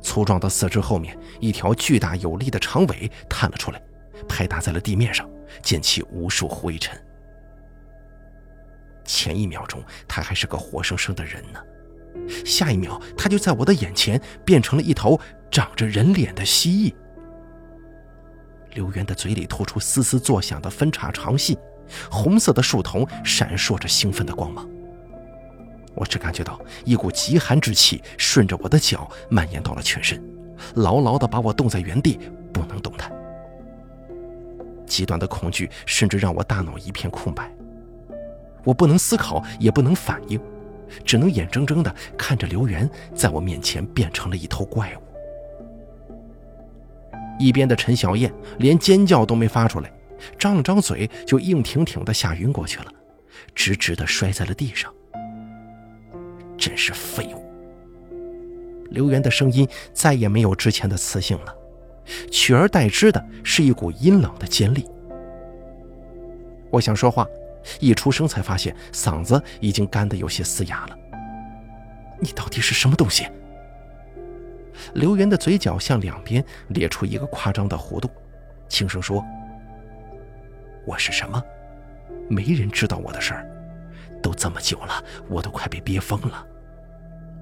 [0.00, 3.82] 粗壮的四肢后面，一条巨大有力的长尾探了出来，
[4.28, 5.28] 拍打在了地面上，
[5.62, 6.98] 溅起无数灰尘。
[9.04, 11.60] 前一秒钟，他还是个活生生的人呢，
[12.44, 16.94] 下一秒，他就在我的眼前变成了一头长着人脸的蜥蜴。
[18.74, 21.56] 刘源的嘴里吐出嘶嘶作响的分叉长信，
[22.10, 24.68] 红色的树瞳闪烁着兴奋的光芒。
[25.94, 30.22] 我只感觉到一股极寒之气顺着我的脚蔓延到了全身，
[30.74, 32.18] 牢牢地把我冻在原地，
[32.52, 33.10] 不能动弹。
[34.86, 37.50] 极端的恐惧甚至让我大脑一片空白，
[38.64, 40.40] 我不能思考，也不能反应，
[41.04, 45.02] 只能眼睁睁地看着刘源在我面前变成了一头怪物。
[47.38, 49.92] 一边的陈小燕连尖叫都没发出来，
[50.38, 52.86] 张了张嘴就硬挺挺地吓晕过去了，
[53.54, 54.92] 直直地摔在了地上。
[56.56, 57.44] 真是废物！
[58.88, 61.54] 刘源的声音再也没有之前的磁性了，
[62.30, 64.88] 取而代之的是一股阴冷的尖利。
[66.70, 67.26] 我想说话，
[67.80, 70.98] 一出声才发现嗓子已经干得有些嘶哑了。
[72.20, 73.26] 你到底是什么东西？
[74.94, 78.10] 刘源的嘴角向两边咧出一个夸张的弧度，
[78.68, 79.24] 轻声说
[80.86, 81.42] ：“我是什么？
[82.28, 83.50] 没人知道我的事儿。”
[84.22, 86.44] 都这么久了，我都快被憋疯了。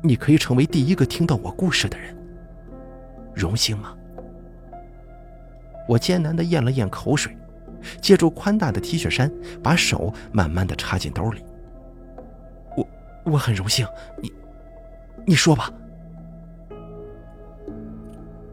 [0.02, 2.14] 你可以成为第一个听到我故事的人，
[3.34, 3.96] 荣幸吗？
[5.88, 7.36] 我艰难的咽了咽口水，
[8.00, 9.30] 借助宽大的 T 恤衫，
[9.62, 11.42] 把手慢慢的插进兜里。
[12.76, 12.88] 我
[13.24, 13.86] 我很荣幸，
[14.22, 14.32] 你
[15.26, 15.70] 你说吧。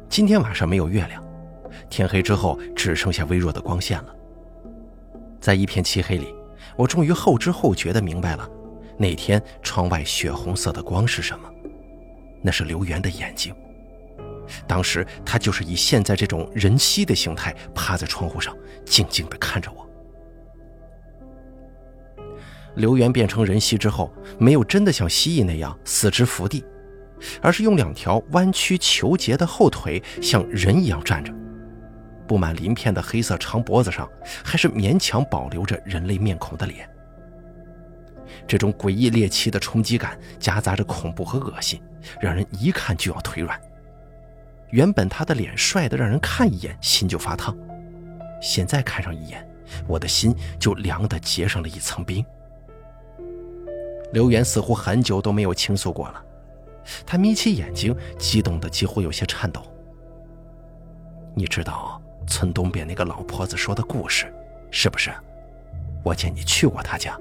[0.10, 1.24] 今天晚上没有月亮，
[1.90, 4.16] 天黑之后只剩下微弱的光线了，
[5.40, 6.34] 在一片漆黑里。
[6.78, 8.50] 我终于后知后觉地明白了，
[8.98, 11.50] 那天窗外血红色的光是什么？
[12.42, 13.56] 那是刘源的眼睛。
[14.68, 19.88] 当时他就是以现在这种人妻的形态趴在窗户上，静静地看着我。
[22.76, 26.64] 刘源变成人蜥之后，没有真的像蜥蜴那样四肢伏地，
[27.42, 31.34] 而是用两条弯曲求结的后腿像人一样站着。
[32.28, 34.10] 布满鳞片的黑色长脖子上，
[34.42, 36.90] 还是勉强保留着人类面孔的脸。
[38.48, 41.82] 这种诡异猎奇的冲击感，夹杂着恐怖和恶心，
[42.22, 43.60] 让人一看就要腿软。
[44.72, 47.56] 原本他的脸帅得让人看一眼心就发烫，
[48.42, 49.48] 现在看上一眼，
[49.88, 52.26] 我的心就凉得结上了一层冰。
[54.14, 56.24] 刘源似乎很久都没有倾诉过了，
[57.06, 59.62] 他眯起眼睛，激动的几乎有些颤抖。
[61.34, 62.02] 你知道？
[62.28, 64.32] 村东边那个老婆子说的故事，
[64.70, 65.12] 是不是？
[66.04, 67.20] 我见你去过她家，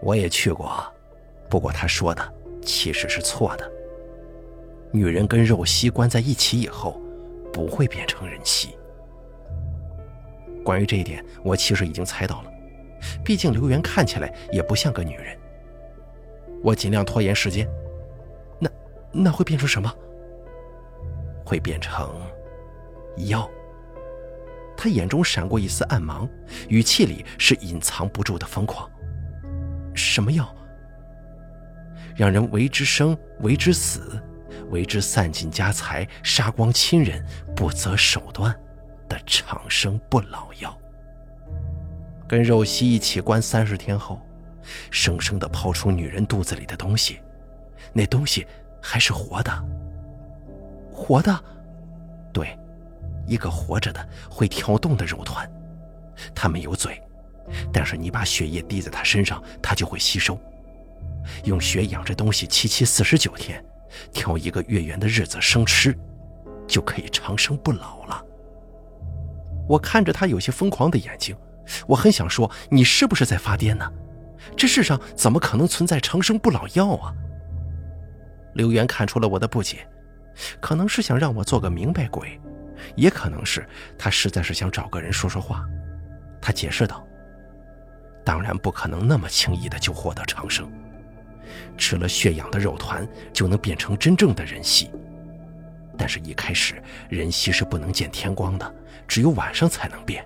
[0.00, 0.82] 我也去过，
[1.48, 2.32] 不过她说的
[2.62, 3.70] 其实是错的。
[4.92, 7.00] 女人跟肉蜥关在一起以后，
[7.52, 8.76] 不会变成人妻。
[10.64, 12.50] 关于这一点，我其实已经猜到了，
[13.24, 15.36] 毕竟刘源看起来也不像个女人。
[16.62, 17.68] 我尽量拖延时间，
[18.58, 18.70] 那
[19.12, 19.92] 那会变成什么？
[21.44, 22.08] 会变成
[23.28, 23.48] 药。
[24.76, 26.28] 他眼中闪过一丝暗芒，
[26.68, 28.90] 语气里是隐藏不住的疯狂。
[29.94, 30.54] 什么药？
[32.16, 34.20] 让人为之生，为之死，
[34.70, 38.54] 为之散尽家财，杀光亲人，不择手段
[39.08, 40.76] 的长生不老药。
[42.28, 44.20] 跟肉西一起关三十天后，
[44.90, 47.20] 生生的抛出女人肚子里的东西，
[47.92, 48.46] 那东西
[48.80, 49.52] 还是活的。
[50.92, 51.44] 活的，
[52.32, 52.56] 对，
[53.26, 55.50] 一个活着的会跳动的肉团，
[56.34, 57.02] 它没有嘴，
[57.72, 60.38] 但是你把血液滴在它身上，它就会吸收。
[61.44, 63.64] 用血养这东西七七四十九天，
[64.12, 65.96] 挑一个月圆的日子生吃，
[66.66, 68.24] 就可以长生不老了。
[69.68, 71.36] 我看着他有些疯狂的眼睛，
[71.86, 73.88] 我很想说：“你是不是在发癫呢？
[74.56, 77.14] 这世上怎么可能存在长生不老药啊？”
[78.54, 79.86] 刘元看出了我的不解，
[80.60, 82.40] 可能是想让我做个明白鬼，
[82.96, 83.64] 也可能是
[83.96, 85.64] 他实在是想找个人说说话。
[86.40, 87.06] 他解释道
[88.24, 90.68] ：“当然不可能那么轻易的就获得长生。”
[91.80, 94.90] 吃了血养的肉团就能变成真正的人蜥，
[95.96, 98.74] 但是，一开始人蜥是不能见天光的，
[99.08, 100.22] 只有晚上才能变。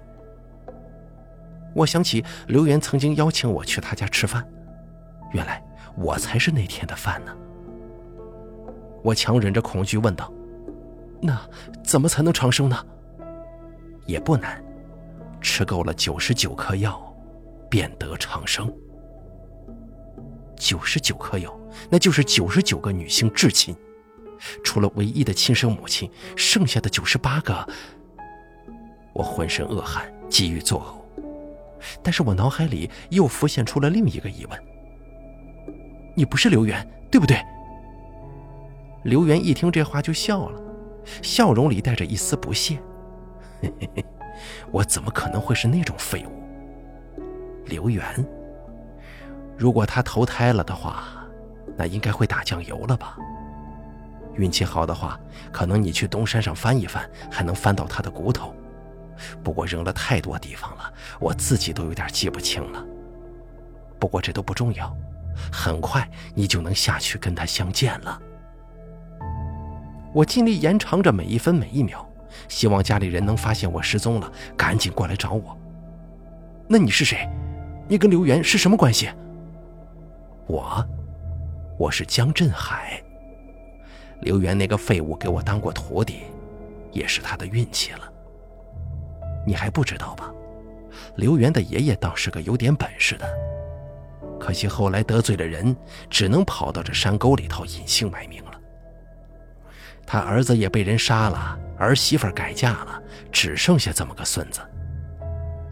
[1.73, 4.45] 我想起刘源曾经邀请我去他家吃饭，
[5.33, 5.63] 原来
[5.97, 7.33] 我才是那天的饭呢。
[9.03, 10.33] 我强忍着恐惧问道
[11.23, 11.41] ：“那
[11.85, 12.85] 怎么才能长生呢？”
[14.07, 14.63] 也不难，
[15.41, 17.01] 吃够了九十九颗药，
[17.71, 18.71] 便得长生。
[20.65, 21.55] 九十九颗药，
[21.91, 23.77] 那就是九十九个女性至亲，
[24.65, 27.69] 除了唯一的亲生母亲，剩下的九十八个，
[29.13, 31.21] 我浑身恶寒，急于作呕。
[32.03, 34.59] 但是我脑海里又浮现出了另一个疑问：
[36.17, 37.37] 你不是刘源，对不对？
[39.03, 40.59] 刘源一听这话就笑了，
[41.21, 42.79] 笑容里带着一丝不屑
[43.61, 44.05] ：“嘿嘿嘿，
[44.73, 47.23] 我怎么可能会是那种废物？
[47.67, 48.03] 刘源。”
[49.57, 51.05] 如果他投胎了的话，
[51.77, 53.17] 那应该会打酱油了吧？
[54.35, 55.19] 运气好的话，
[55.53, 58.55] 可能你去东山上翻一翻，还能翻到他的骨头。
[59.45, 62.85] 不过扔了太多地方了，我自己都有点记不清了。
[63.99, 64.93] 不过这都不重要，
[65.53, 68.21] 很快你就能下去跟他相见了。
[70.13, 72.05] 我尽力延长着每一分每一秒，
[72.49, 75.57] 希望家里人能发现我失踪了，赶紧过来找我。
[76.69, 77.29] 那你是谁？
[77.87, 79.11] 你跟刘源是什么关系？
[80.47, 80.87] 我，
[81.79, 83.03] 我是江振海。
[84.21, 86.25] 刘源那个废物给我当过徒弟，
[86.93, 88.13] 也是他的运气了。
[89.47, 90.31] 你还不知道吧？
[91.17, 93.27] 刘源的爷爷倒是个有点本事的，
[94.39, 95.75] 可惜后来得罪了人，
[96.11, 98.53] 只能跑到这山沟里头隐姓埋名了。
[100.07, 104.61] 他儿子也被人杀了，儿媳妇改嫁了，只剩下这么个孙子。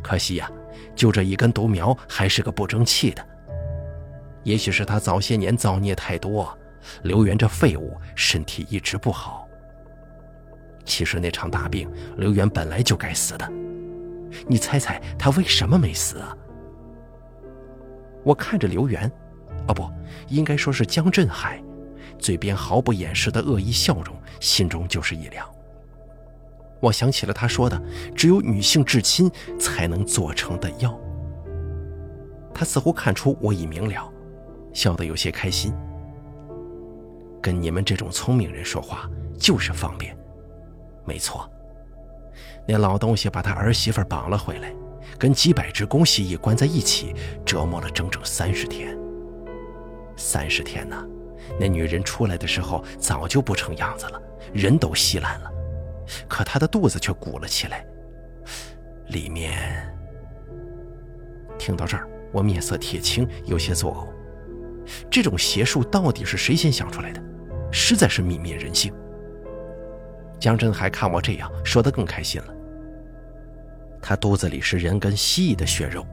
[0.03, 0.51] 可惜呀，
[0.97, 3.27] 就这一根独苗，还是个不争气的。
[4.45, 6.57] 也许是他早些年造孽太多，
[7.03, 9.49] 刘源这废物身体一直不好。
[10.85, 13.49] 其实那场大病，刘源本来就该死的。
[14.49, 16.37] 你猜猜他为什么没死啊？
[18.25, 19.11] 我看着刘源，
[19.69, 19.89] 哦不，
[20.29, 21.63] 应该说是江振海，
[22.19, 25.47] 嘴边毫不掩饰的恶意笑容，心中就是一凉。
[26.81, 27.81] 我想起了他说的，
[28.17, 30.99] 只有女性至亲才能做成的药。
[32.53, 34.12] 他似乎看出我已明了。
[34.73, 35.73] 笑得有些开心。
[37.41, 40.17] 跟你们这种聪明人说话就是方便，
[41.05, 41.51] 没错。
[42.67, 44.73] 那老东西把他儿媳妇绑了回来，
[45.19, 47.15] 跟几百只公蜥蜴关在一起，
[47.45, 48.97] 折磨了整整三十天。
[50.17, 50.97] 三十天呢，
[51.59, 55.51] 那女人出来的时候早就不成样子了，人都稀烂了，
[56.29, 57.85] 可她的肚子却鼓了起来，
[59.09, 59.93] 里面……
[61.59, 64.22] 听到这儿，我面色铁青，有些作呕。
[65.11, 67.23] 这种邪术到底是谁先想出来的？
[67.71, 68.93] 实在是泯灭人性。
[70.39, 72.49] 江振海看我这样说的更开心了。
[74.03, 76.05] 他肚子里是人跟蜥蜴的血肉，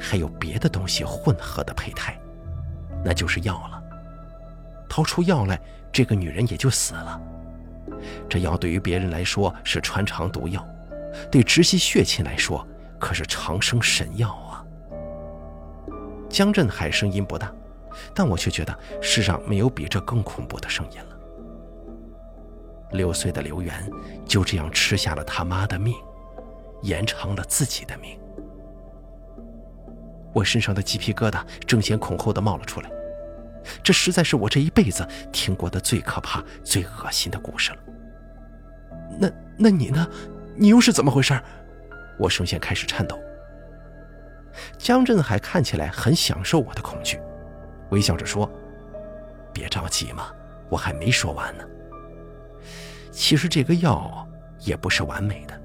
[0.00, 2.18] 还有别的东西混合的胚胎，
[3.04, 3.82] 那就是药了。
[4.88, 5.60] 掏出药来，
[5.92, 7.20] 这个女人也就死了。
[8.28, 10.66] 这药对于别人来说是穿肠毒药，
[11.30, 12.66] 对直系血亲来说
[12.98, 14.64] 可是长生神药啊。
[16.28, 17.52] 江振海声音不大。
[18.14, 21.16] 但我却觉得世上没有比这更恐怖的声音了。
[22.92, 23.90] 六岁的刘源
[24.24, 25.94] 就这样吃下了他妈的命，
[26.82, 28.18] 延长了自己的命。
[30.32, 32.90] 我身上的鸡皮疙瘩争先恐后的冒了出来，
[33.82, 37.78] 这实在是我这一辈子听过的最可怕、最恶心的故事了。
[39.18, 40.06] 那那你呢？
[40.56, 41.40] 你又是怎么回事？
[42.16, 43.18] 我声线开始颤抖。
[44.78, 47.20] 江振海看起来很享受我的恐惧，
[47.90, 48.50] 微笑着说
[49.52, 50.32] ：“别着急嘛，
[50.68, 51.64] 我还没说完呢。
[53.10, 54.26] 其实这个药
[54.60, 55.60] 也不是完美的，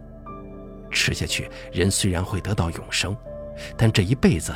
[0.92, 3.16] 吃下去人虽然会得到永生，
[3.76, 4.54] 但这一辈子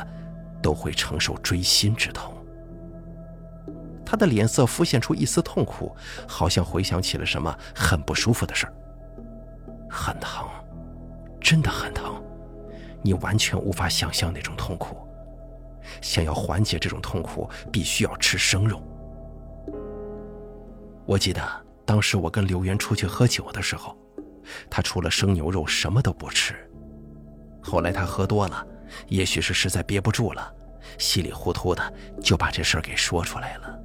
[0.62, 2.32] 都会承受锥心之痛。”
[4.06, 5.96] 他的脸色浮现出一丝痛苦，
[6.28, 8.66] 好像回想起了什么很不舒服的事。
[9.90, 10.46] 很疼，
[11.40, 12.22] 真的很疼，
[13.02, 15.08] 你完全无法想象那种痛苦。
[16.00, 18.82] 想要缓解这种痛苦，必须要吃生肉。
[21.06, 21.42] 我记得
[21.84, 23.96] 当时我跟刘源出去喝酒的时候，
[24.70, 26.54] 他除了生牛肉什么都不吃。
[27.62, 28.66] 后来他喝多了，
[29.08, 30.54] 也许是实在憋不住了，
[30.98, 33.78] 稀里糊涂的就把这事儿给说出来了。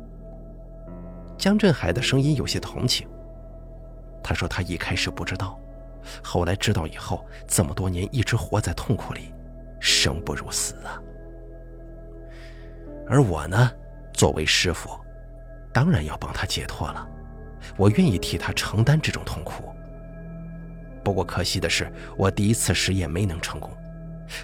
[1.38, 3.08] 江振海的声音有些同情，
[4.22, 5.60] 他说他一开始不知道。
[6.24, 9.34] 后来知道以后，这么多年一直活在痛苦里，
[9.80, 11.02] 生不如死啊。
[13.10, 13.72] 而我呢，
[14.14, 14.92] 作为师傅，
[15.74, 17.06] 当然要帮他解脱了，
[17.76, 19.74] 我愿意替他承担这种痛苦。
[21.04, 23.76] 不过可惜的是，我第一次实验没能成功，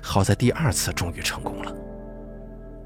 [0.01, 1.72] 好在第二次终于成功了。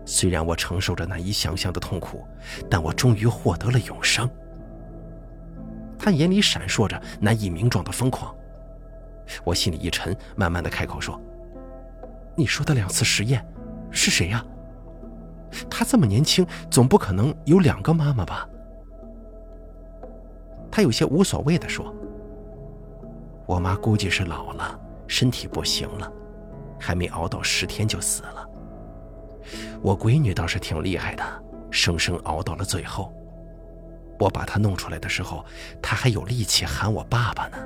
[0.06, 2.28] 虽然我承受着难以想象的痛苦，
[2.70, 4.30] 但我终于获得了永生。
[5.98, 8.36] 他眼里闪烁着难以名状的疯狂。
[9.46, 11.22] 我心里一沉，慢慢的开口说
[12.36, 13.46] ：“你说的两次实验，
[13.92, 14.44] 是谁呀？
[15.70, 18.48] 他这么年轻，总不可能有两个妈妈吧？”
[20.72, 21.94] 他有些无所谓的说
[23.48, 26.12] ：“我妈估计是老了，身体不行了，
[26.80, 28.48] 还没熬到十天就死了。
[29.82, 31.24] 我闺女倒是挺厉害的，
[31.72, 33.12] 生生熬到了最后。
[34.20, 35.44] 我把她弄出来的时候，
[35.82, 37.58] 她还有力气喊我爸爸呢。”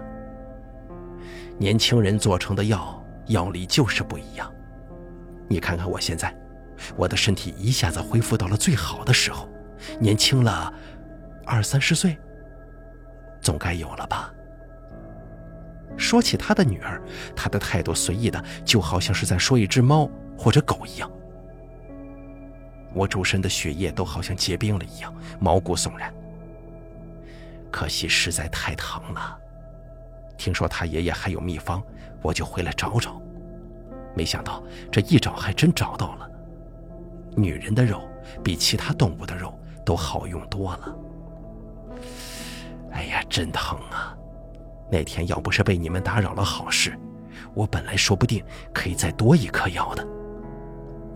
[1.59, 4.51] 年轻人做成的药，药力就是不一样。
[5.47, 6.35] 你看看我现在，
[6.95, 9.49] 我的身体一下子恢复到了最好的时候，
[9.99, 10.73] 年轻了
[11.45, 12.17] 二三十岁，
[13.41, 14.33] 总该有了吧？
[15.97, 17.01] 说起他的女儿，
[17.35, 21.11] 他的态度随意的，就好像是在说一只猫或者狗一样。
[22.93, 26.13] 我周身的血液都好像结冰了一样，毛骨悚然。
[27.71, 29.37] 可惜实在太疼了。
[30.37, 31.81] 听说他爷爷还有秘方，
[32.21, 33.21] 我就回来找找。
[34.15, 36.29] 没想到这一找还真找到了。
[37.35, 38.01] 女人的肉
[38.43, 40.95] 比其他动物的肉都好用多了。
[42.91, 44.15] 哎呀，真疼啊！
[44.91, 46.97] 那天要不是被你们打扰了好事，
[47.55, 50.07] 我本来说不定可以再多一颗药的。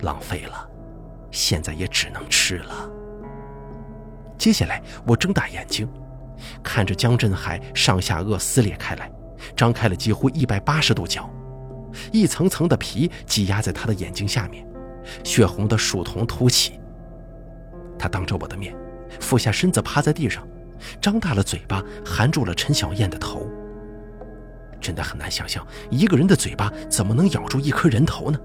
[0.01, 0.68] 浪费了，
[1.32, 2.89] 现在也只能吃了。
[4.38, 5.88] 接下来我睁大眼睛，
[6.63, 9.11] 看着江振海上下颚撕裂开来。
[9.55, 11.30] 张开了几乎一百八十度角，
[12.11, 14.66] 一层层的皮挤压在他的眼睛下面，
[15.23, 16.79] 血红的树瞳凸起。
[17.97, 18.75] 他当着我的面，
[19.19, 20.47] 俯下身子趴在地上，
[21.01, 23.47] 张大了嘴巴含住了陈小燕的头。
[24.79, 28.39] 真的很难想象，一个人的嘴巴怎么能咬住一颗人头呢？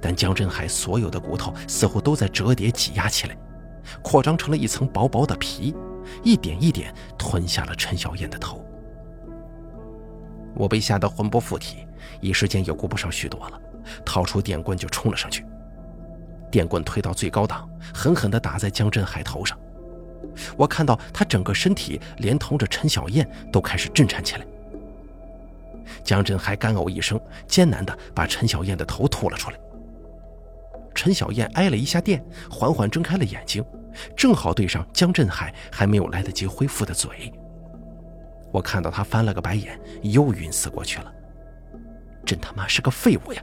[0.00, 3.36] 但江振海所有的骨头似乎都在折叠挤压起来，
[4.02, 5.74] 扩张成了一层薄薄的皮，
[6.22, 8.62] 一点一点吞下了陈小燕的头。
[10.54, 11.86] 我被吓得魂不附体，
[12.20, 13.60] 一时间也顾不上许多了，
[14.04, 15.46] 掏出电棍就冲了上去。
[16.50, 19.58] 电棍推到最高档，狠狠地打在江振海头上。
[20.56, 24.46] 我看到他整个身体连同着陈小燕都开始震颤起来。
[26.04, 29.58] 江振海干呕一声，艰难地把陈小燕的头吐了出来。
[30.94, 33.64] 陈小燕挨了一下电，缓缓睁开了眼睛，
[34.16, 37.32] 正好对上江振海还没有来得及恢复的嘴。
[38.52, 41.12] 我看到他翻了个白眼，又晕死过去了。
[42.24, 43.42] 真他妈是个废物呀！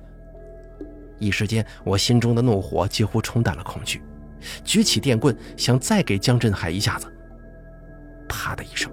[1.20, 4.02] 一时间，我心中的怒火几乎冲淡了恐惧，
[4.64, 7.12] 举起电棍想再给江振海一下子。
[8.28, 8.92] 啪的一声，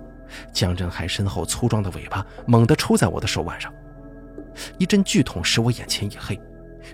[0.53, 3.73] 江振海身后粗壮的尾巴猛地抽在我的手腕上，
[4.79, 6.41] 一阵剧痛使我眼前一黑，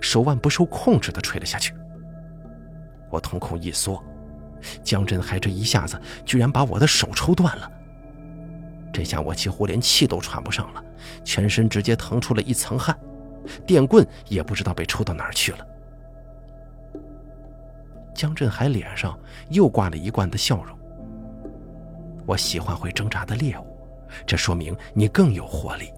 [0.01, 1.73] 手腕不受控制地垂了下去。
[3.09, 4.03] 我瞳孔一缩，
[4.83, 7.71] 江振海这一下子居然把我的手抽断了。
[8.93, 10.83] 这下我几乎连气都喘不上了，
[11.23, 12.97] 全身直接腾出了一层汗，
[13.65, 15.67] 电棍也不知道被抽到哪儿去了。
[18.13, 19.17] 江振海脸上
[19.49, 20.77] 又挂了一贯的笑容。
[22.25, 23.65] 我喜欢会挣扎的猎物，
[24.25, 25.91] 这说明你更有活力。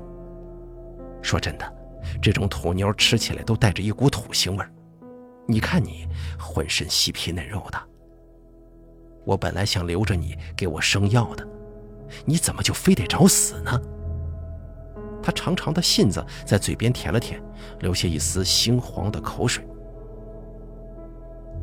[1.21, 1.73] 说真的，
[2.21, 4.71] 这种土妞吃起来都带着一股土腥味儿。
[5.45, 6.07] 你看你
[6.39, 7.81] 浑身细皮嫩肉的，
[9.25, 11.45] 我本来想留着你给我生药的。
[12.25, 13.81] 你怎么就非得找死呢？
[15.23, 17.41] 他长长的信子在嘴边舔了舔，
[17.79, 19.65] 留下一丝猩黄的口水。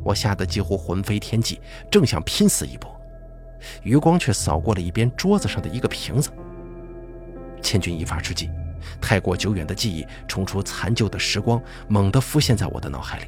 [0.03, 2.99] 我吓得几乎魂飞天际，正想拼死一搏，
[3.83, 6.31] 余光却扫过了一边桌子上的一个瓶子。
[7.61, 8.49] 千钧一发之际，
[8.99, 13.25] 太过久远的记忆冲出残旧的时光，猛地浮现在我的脑海里。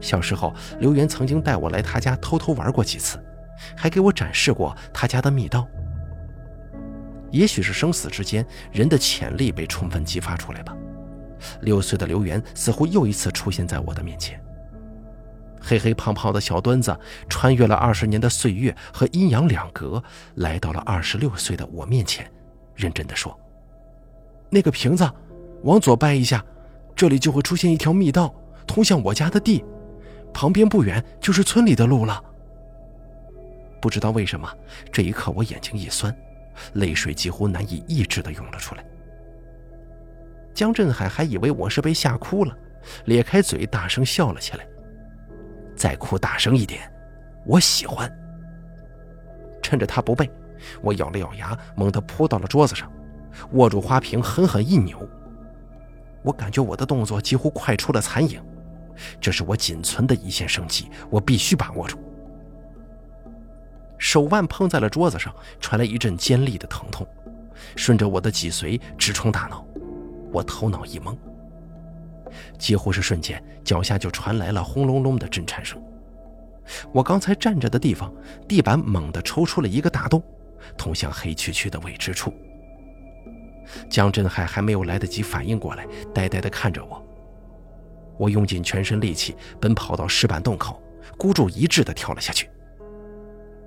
[0.00, 3.22] 小时候，刘源曾经带我来他家偷偷玩过几次，
[3.76, 5.68] 还给我展示过他家的密道。
[7.36, 10.74] 也许是生死之间，人的潜力被充分激发出来吧。
[11.60, 14.42] 六岁的刘源似乎又一次出现在我的面前。
[15.60, 20.02] 黑黑胖胖的小墩子穿越了二十年的岁月和阴阳两隔，
[20.36, 22.26] 来到了二十六岁的我面前，
[22.74, 23.38] 认真的说
[24.48, 25.06] ：“那个瓶子，
[25.62, 26.42] 往左掰一下，
[26.94, 28.34] 这里就会出现一条密道，
[28.66, 29.62] 通向我家的地，
[30.32, 32.22] 旁边不远就是村里的路了。”
[33.82, 34.50] 不知道为什么，
[34.90, 36.16] 这一刻我眼睛一酸。
[36.74, 38.84] 泪水几乎难以抑制的涌了出来。
[40.54, 42.56] 江振海还以为我是被吓哭了，
[43.04, 44.66] 咧开嘴大声笑了起来。
[45.76, 46.90] 再哭大声一点，
[47.44, 48.10] 我喜欢。
[49.62, 50.30] 趁着他不备，
[50.80, 52.90] 我咬了咬牙，猛地扑到了桌子上，
[53.52, 55.06] 握住花瓶狠狠一扭。
[56.22, 58.42] 我感觉我的动作几乎快出了残影，
[59.20, 61.98] 这是我仅存的一线生机，我必须把握住。
[63.98, 67.06] 手腕碰在了桌子上，传来一阵尖利的疼痛，
[67.76, 69.64] 顺着我的脊髓直冲大脑，
[70.32, 71.16] 我头脑一懵。
[72.58, 75.82] 几乎是瞬间，脚下就传来了轰隆隆的震颤声。
[76.92, 78.12] 我刚才站着的地方，
[78.48, 80.22] 地板猛地抽出了一个大洞，
[80.76, 82.34] 通向黑黢黢的未知处。
[83.88, 87.02] 江振海还没有来得及反应过来，呆呆地看着我。
[88.18, 90.82] 我用尽全身力气奔跑到石板洞口，
[91.16, 92.50] 孤注一掷地跳了下去。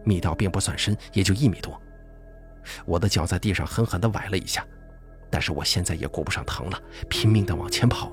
[0.10, 1.80] 密道并不算深，也就一米多。
[2.86, 4.66] 我的脚在地上狠狠地崴了一下，
[5.30, 8.12] 但是我现在也顾不上疼了，拼命地往前跑。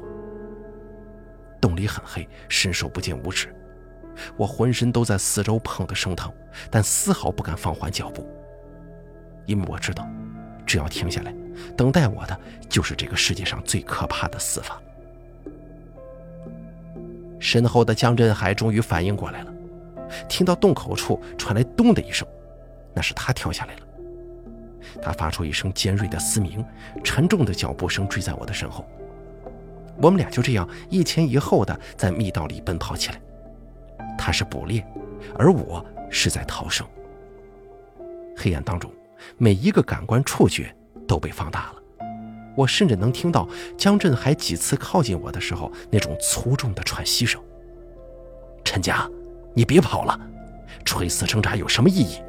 [1.61, 3.55] 洞里很黑，伸手不见五指，
[4.37, 6.31] 我浑身都在四周碰得生疼，
[6.71, 8.29] 但丝毫不敢放缓脚步，
[9.47, 10.07] 因为我知道，
[10.67, 11.35] 只要停下来，
[11.77, 12.39] 等待我的
[12.69, 14.81] 就是这个世界上最可怕的死法。
[17.39, 19.53] 身后的江振海终于反应过来了。
[20.29, 22.27] 听到洞口处传来“咚”的一声，
[22.95, 23.81] 那是他跳下来了。
[25.03, 26.65] 他发出一声尖锐的嘶鸣，
[27.03, 28.87] 沉重的脚步声追在我的身后。
[30.01, 33.21] 我们俩就这样一前一后的在密道里奔跑起来。
[34.17, 34.87] 他是捕猎，
[35.39, 36.87] 而我是在逃生。
[38.37, 38.91] 黑暗当中，
[39.37, 40.75] 每一个感官触觉
[41.09, 41.83] 都被放大了。
[42.55, 43.47] 我甚至能听到
[43.77, 47.43] 江振海几次靠近我的时候那种粗重的喘息声。
[48.65, 49.09] 陈家。
[49.57, 50.21] 你别跑了，
[50.85, 52.21] 垂死挣扎有什么意义？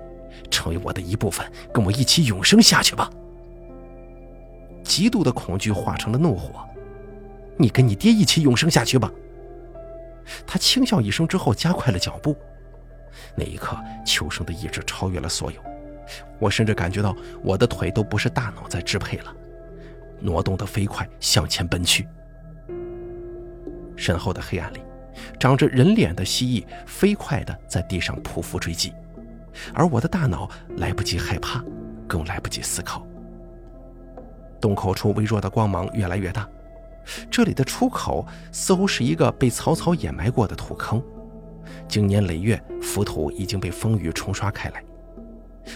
[0.50, 3.12] 成为我的一部分，跟我一起永生下去吧。
[4.82, 6.66] 极度的恐惧化成了怒火，
[7.58, 9.12] 你跟你爹一起永生下去吧。
[10.46, 12.34] 他轻笑一声之后，加快了脚步。
[13.36, 15.60] 那一刻，求生的意志超越了所有，
[16.40, 17.14] 我甚至感觉到
[17.44, 19.36] 我的腿都不是大脑在支配了，
[20.22, 22.08] 挪动的飞快，向前奔去。
[23.98, 24.80] 身后的黑暗里。
[25.40, 28.94] 长着人脸的蜥蜴飞快地在地上匍匐追击，
[29.74, 31.64] 而我的大脑来不及害怕，
[32.08, 33.06] 更来不及思考。
[34.60, 36.48] 洞口处微弱的光芒越来越大，
[37.30, 41.02] 这里的出口似乎是一个被草草掩埋过的土坑，
[41.88, 44.84] 经年累月，浮土已经被风雨冲刷开来。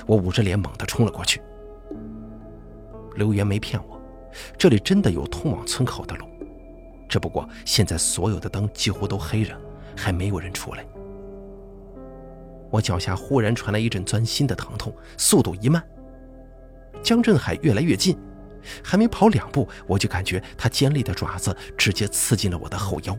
[0.05, 1.41] 我捂着脸猛地冲了过去。
[3.15, 4.01] 刘源没骗我，
[4.57, 6.25] 这里真的有通往村口的路。
[7.11, 9.53] 只不过现在所有的灯几乎都黑着，
[9.97, 10.85] 还没有人出来。
[12.69, 15.83] 我脚下忽然传来一阵钻心的疼痛，速度一慢。
[17.03, 18.17] 江振海越来越近，
[18.81, 23.17] 还没跑两步，我就感觉他尖利的爪子直接刺进了我的后腰，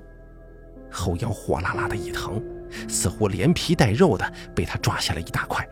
[0.90, 2.42] 后腰火辣辣的一疼，
[2.88, 5.68] 似乎连皮带肉的被他抓下了一大块。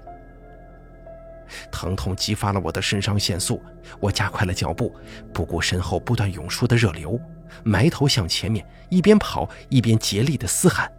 [1.73, 3.63] 疼痛激发了我的肾上腺素，
[3.99, 4.95] 我加快了脚步，
[5.33, 7.19] 不顾身后不断涌出的热流。
[7.65, 10.91] 埋头向前面，一边跑一边竭力的嘶喊：“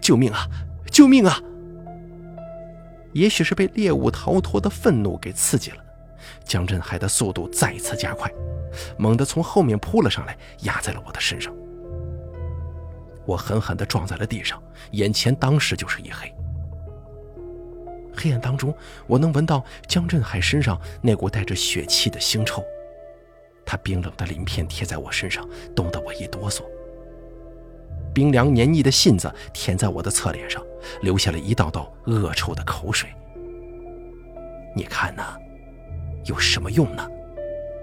[0.00, 0.46] 救命啊！
[0.90, 1.38] 救命啊！”
[3.12, 5.84] 也许是被猎物逃脱的愤怒给刺激了，
[6.44, 8.30] 江振海的速度再次加快，
[8.96, 11.54] 猛地从后面扑了上来，压在了我的身上。
[13.24, 14.60] 我狠狠地撞在了地上，
[14.92, 16.34] 眼前当时就是一黑。
[18.14, 18.74] 黑暗当中，
[19.06, 22.64] 我能闻到江振海身上那股带着血气的腥臭。
[23.72, 26.62] 他冰冷的鳞片贴在我身上，冻得我一哆嗦。
[28.12, 30.62] 冰凉黏腻的信子舔在我的侧脸上，
[31.00, 33.08] 留下了一道道恶臭的口水。
[34.76, 35.22] 你看呢？
[36.26, 37.08] 有什么用呢？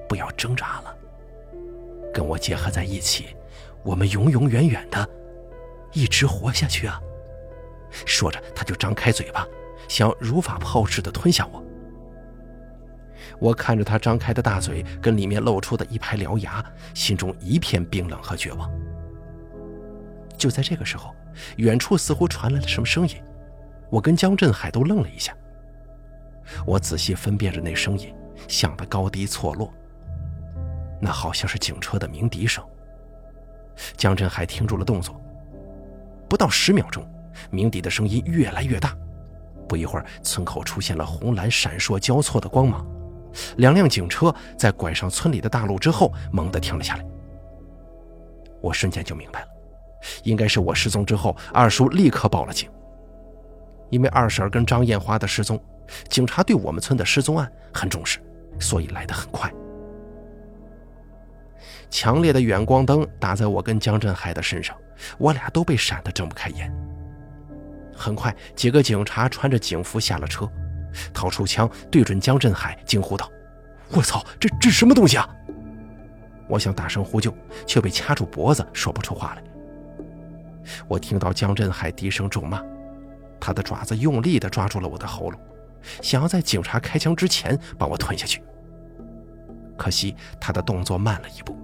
[0.07, 0.95] 不要挣扎了，
[2.13, 3.35] 跟我结合在一起，
[3.81, 5.09] 我们永永远远的
[5.93, 7.01] 一直活下去啊！
[8.05, 9.43] 说着，他就张开嘴巴，
[9.87, 11.63] 想如法炮制的吞下我。
[13.39, 16.63] 我看着他张开的大嘴跟里面露出的一排獠牙，
[16.93, 18.69] 心中一片冰冷和绝望。
[20.37, 21.15] 就在这个时候，
[21.57, 23.15] 远处似乎传来了什么声音，
[23.89, 25.35] 我跟江振海都愣了一下。
[26.65, 28.13] 我仔细分辨着那声音，
[28.47, 29.73] 响的高低错落。
[31.01, 32.63] 那好像是警车的鸣笛声。
[33.95, 35.21] 江振海停住了动作，
[36.27, 37.07] 不到十秒钟，
[37.49, 38.93] 鸣笛的声音越来越大。
[39.67, 42.85] 不一会儿，村口出现了红蓝闪烁交错的光芒。
[43.57, 47.05] 两辆警车在拐上村里的大路之后，猛地停了下来。
[48.61, 49.47] 我瞬间就明白了，
[50.23, 52.69] 应该是我失踪之后，二叔立刻报了警。
[53.89, 55.59] 因为二婶跟张艳花的失踪，
[56.09, 58.19] 警察对我们村的失踪案很重视，
[58.59, 59.51] 所以来得很快。
[61.89, 64.77] 强烈的远光灯打在我跟江振海的身上，
[65.17, 66.71] 我俩都被闪得睁不开眼。
[67.95, 70.47] 很快，几个警察穿着警服下了车。
[71.13, 73.29] 掏出枪对准江振海，惊呼道
[73.91, 75.27] ：“我操，这这什么东西啊！”
[76.47, 77.33] 我想大声呼救，
[77.67, 79.43] 却被掐住脖子，说不出话来。
[80.87, 82.61] 我听到江振海低声咒骂，
[83.39, 85.39] 他的爪子用力地抓住了我的喉咙，
[86.01, 88.41] 想要在警察开枪之前把我吞下去。
[89.77, 91.55] 可惜他的动作慢了一步，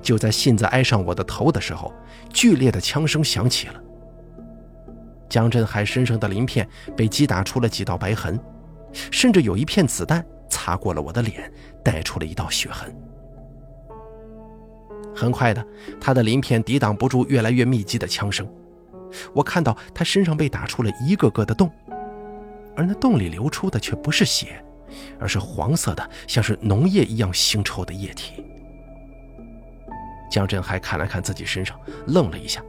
[0.00, 1.92] 就在信子挨上我的头的时候，
[2.32, 3.82] 剧烈的枪声响起了。
[5.28, 8.38] 江振海身上的鳞片被击打出了几道白痕，
[9.10, 11.52] 甚至有一片子弹擦过了我的脸，
[11.84, 12.94] 带出了一道血痕。
[15.14, 15.64] 很快的，
[16.00, 18.48] 他的鳞片抵挡不住越来越密集的枪声，
[19.34, 21.70] 我看到他身上被打出了一个个的洞，
[22.76, 24.64] 而那洞里流出的却不是血，
[25.18, 28.44] 而是黄色的，像是脓液一样腥臭的液体。
[30.30, 32.62] 江振海看了看自己身上，愣了一下。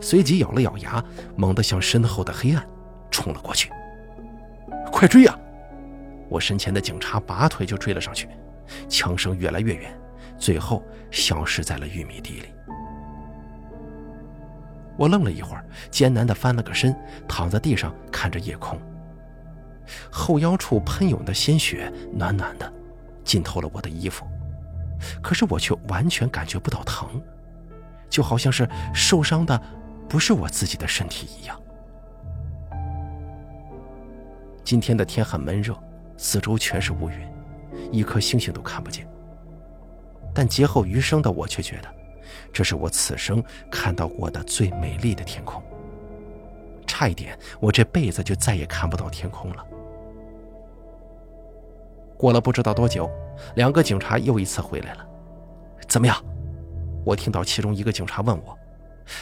[0.00, 1.02] 随即咬了咬牙，
[1.36, 2.66] 猛地向身后的黑暗
[3.10, 3.70] 冲了过去。
[4.92, 5.38] 快追呀！
[6.28, 8.28] 我身前的警察拔腿就追了上去，
[8.88, 9.98] 枪声越来越远，
[10.36, 12.48] 最后消失在了玉米地里。
[14.96, 16.94] 我愣了一会儿，艰难地翻了个身，
[17.28, 18.78] 躺在地上看着夜空。
[20.10, 22.70] 后腰处喷涌的鲜血暖暖的，
[23.24, 24.26] 浸透了我的衣服，
[25.22, 27.22] 可是我却完全感觉不到疼，
[28.10, 29.58] 就好像是受伤的。
[30.08, 31.60] 不是我自己的身体一样。
[34.64, 35.76] 今天的天很闷热，
[36.16, 37.28] 四周全是乌云，
[37.92, 39.06] 一颗星星都看不见。
[40.34, 41.88] 但劫后余生的我却觉得，
[42.52, 45.62] 这是我此生看到过的最美丽的天空。
[46.86, 49.64] 差一点，我这辈子就再也看不到天空了。
[52.16, 53.10] 过了不知道多久，
[53.56, 55.06] 两个警察又一次回来了。
[55.86, 56.16] 怎么样？
[57.04, 58.57] 我听到其中一个警察问我。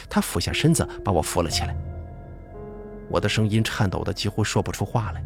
[0.09, 1.75] 他俯下身子把我扶了起来，
[3.09, 5.23] 我的声音颤抖的几乎说不出话来。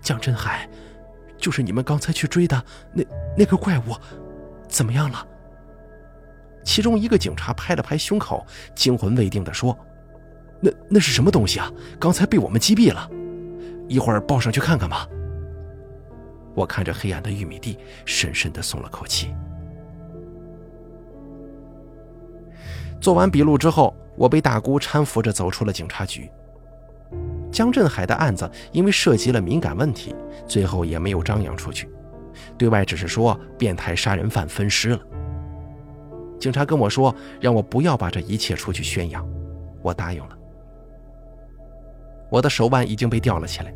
[0.00, 0.68] 江振海，
[1.36, 3.04] 就是你们刚才去追的那
[3.38, 3.96] 那个怪物，
[4.68, 5.26] 怎么样了？
[6.64, 9.76] 其中一个警察拍了拍胸口，惊魂未定的说
[10.60, 11.72] ：“那那是什么东西啊？
[11.98, 13.10] 刚才被我们击毙了，
[13.88, 15.08] 一会儿抱上去看看吧。”
[16.54, 19.34] 我看着黑暗的玉米地，深深的松了口气。
[23.00, 26.30] 做完笔录之后，我被大姑搀扶着走出了警察局。
[27.50, 30.14] 江振海的案子因为涉及了敏感问题，
[30.46, 31.88] 最后也没有张扬出去，
[32.58, 35.00] 对外只是说变态杀人犯分尸了。
[36.38, 39.26] 警察跟我说，让我不要把这一切出去宣扬，
[39.80, 40.36] 我答应了。
[42.30, 43.72] 我的手腕已经被吊了起来，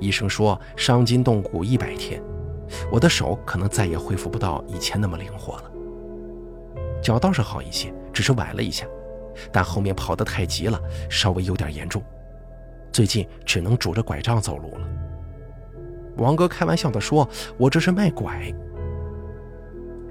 [0.00, 2.22] 医生说伤筋动骨一百天，
[2.90, 5.64] 我的手可能再也恢复不到以前那么灵活了。
[7.02, 7.92] 脚倒是好一些。
[8.12, 8.86] 只是崴了一下，
[9.50, 12.02] 但后面跑得太急了，稍微有点严重。
[12.92, 14.86] 最近只能拄着拐杖走路了。
[16.16, 18.52] 王哥开玩笑地说：“我这是卖拐。”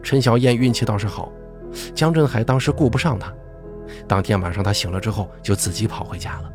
[0.01, 1.31] 陈小燕运气倒是好，
[1.93, 3.31] 江振海当时顾不上她，
[4.07, 6.51] 当天晚上他醒了之后就自己跑回家了。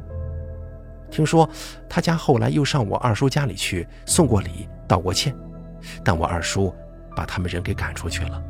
[1.09, 1.49] 听说
[1.89, 5.33] 他家后来又上我二叔家里去送过礼、道过歉，
[6.03, 6.75] 但我二叔
[7.15, 8.43] 把他们人给赶出去了。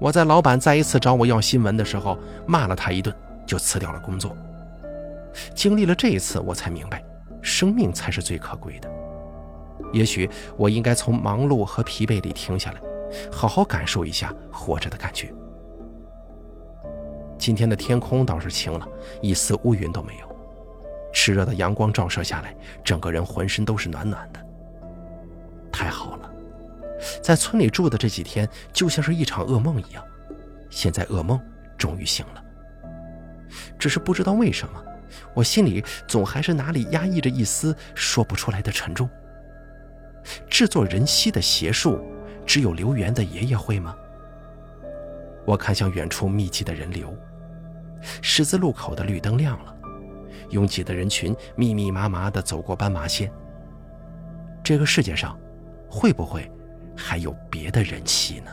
[0.00, 3.14] 我在老板再一次找我要新闻的时候，骂了他一顿，
[3.46, 4.34] 就辞掉了工作。
[5.54, 7.04] 经历了这一次，我才明白，
[7.42, 8.90] 生命才是最可贵的。
[9.92, 12.80] 也许我应该从忙碌和疲惫里停下来，
[13.30, 15.30] 好好感受一下活着的感觉。
[17.36, 18.88] 今天的天空倒是晴了，
[19.20, 20.36] 一丝乌云都没有，
[21.12, 24.40] 炽热的阳光照射下来，整个人浑身都是暖暖的，
[25.70, 26.29] 太好了。
[27.22, 30.04] 在村里住的这几天就像是一场噩梦一样。
[30.68, 31.40] 现在噩梦
[31.76, 32.44] 终于醒了，
[33.78, 34.84] 只是不知道为什么，
[35.34, 39.08] 我心里总还是哪里压抑着一丝说不出来的沉重。
[40.48, 42.00] 制作人妻的邪术，
[42.46, 43.96] 只有刘源的爷爷会吗？
[45.46, 47.16] 我看向远处密集的人流，
[48.22, 49.74] 十字路口的绿灯亮了，
[50.50, 53.32] 拥挤的人群密密麻麻地走过斑马线。
[54.62, 55.36] 这个世界上，
[55.88, 56.48] 会不会
[57.02, 58.50] 还有别的人妻呢？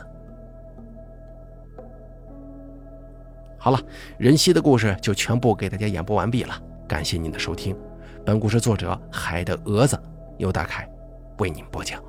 [3.58, 3.78] 好了，
[4.16, 6.54] 人妻的故事就全部给大家演播完毕了，
[6.88, 7.76] 感谢您的收听。
[8.24, 10.00] 本故事作者海的蛾子
[10.38, 10.88] 由大凯
[11.38, 12.02] 为您播讲。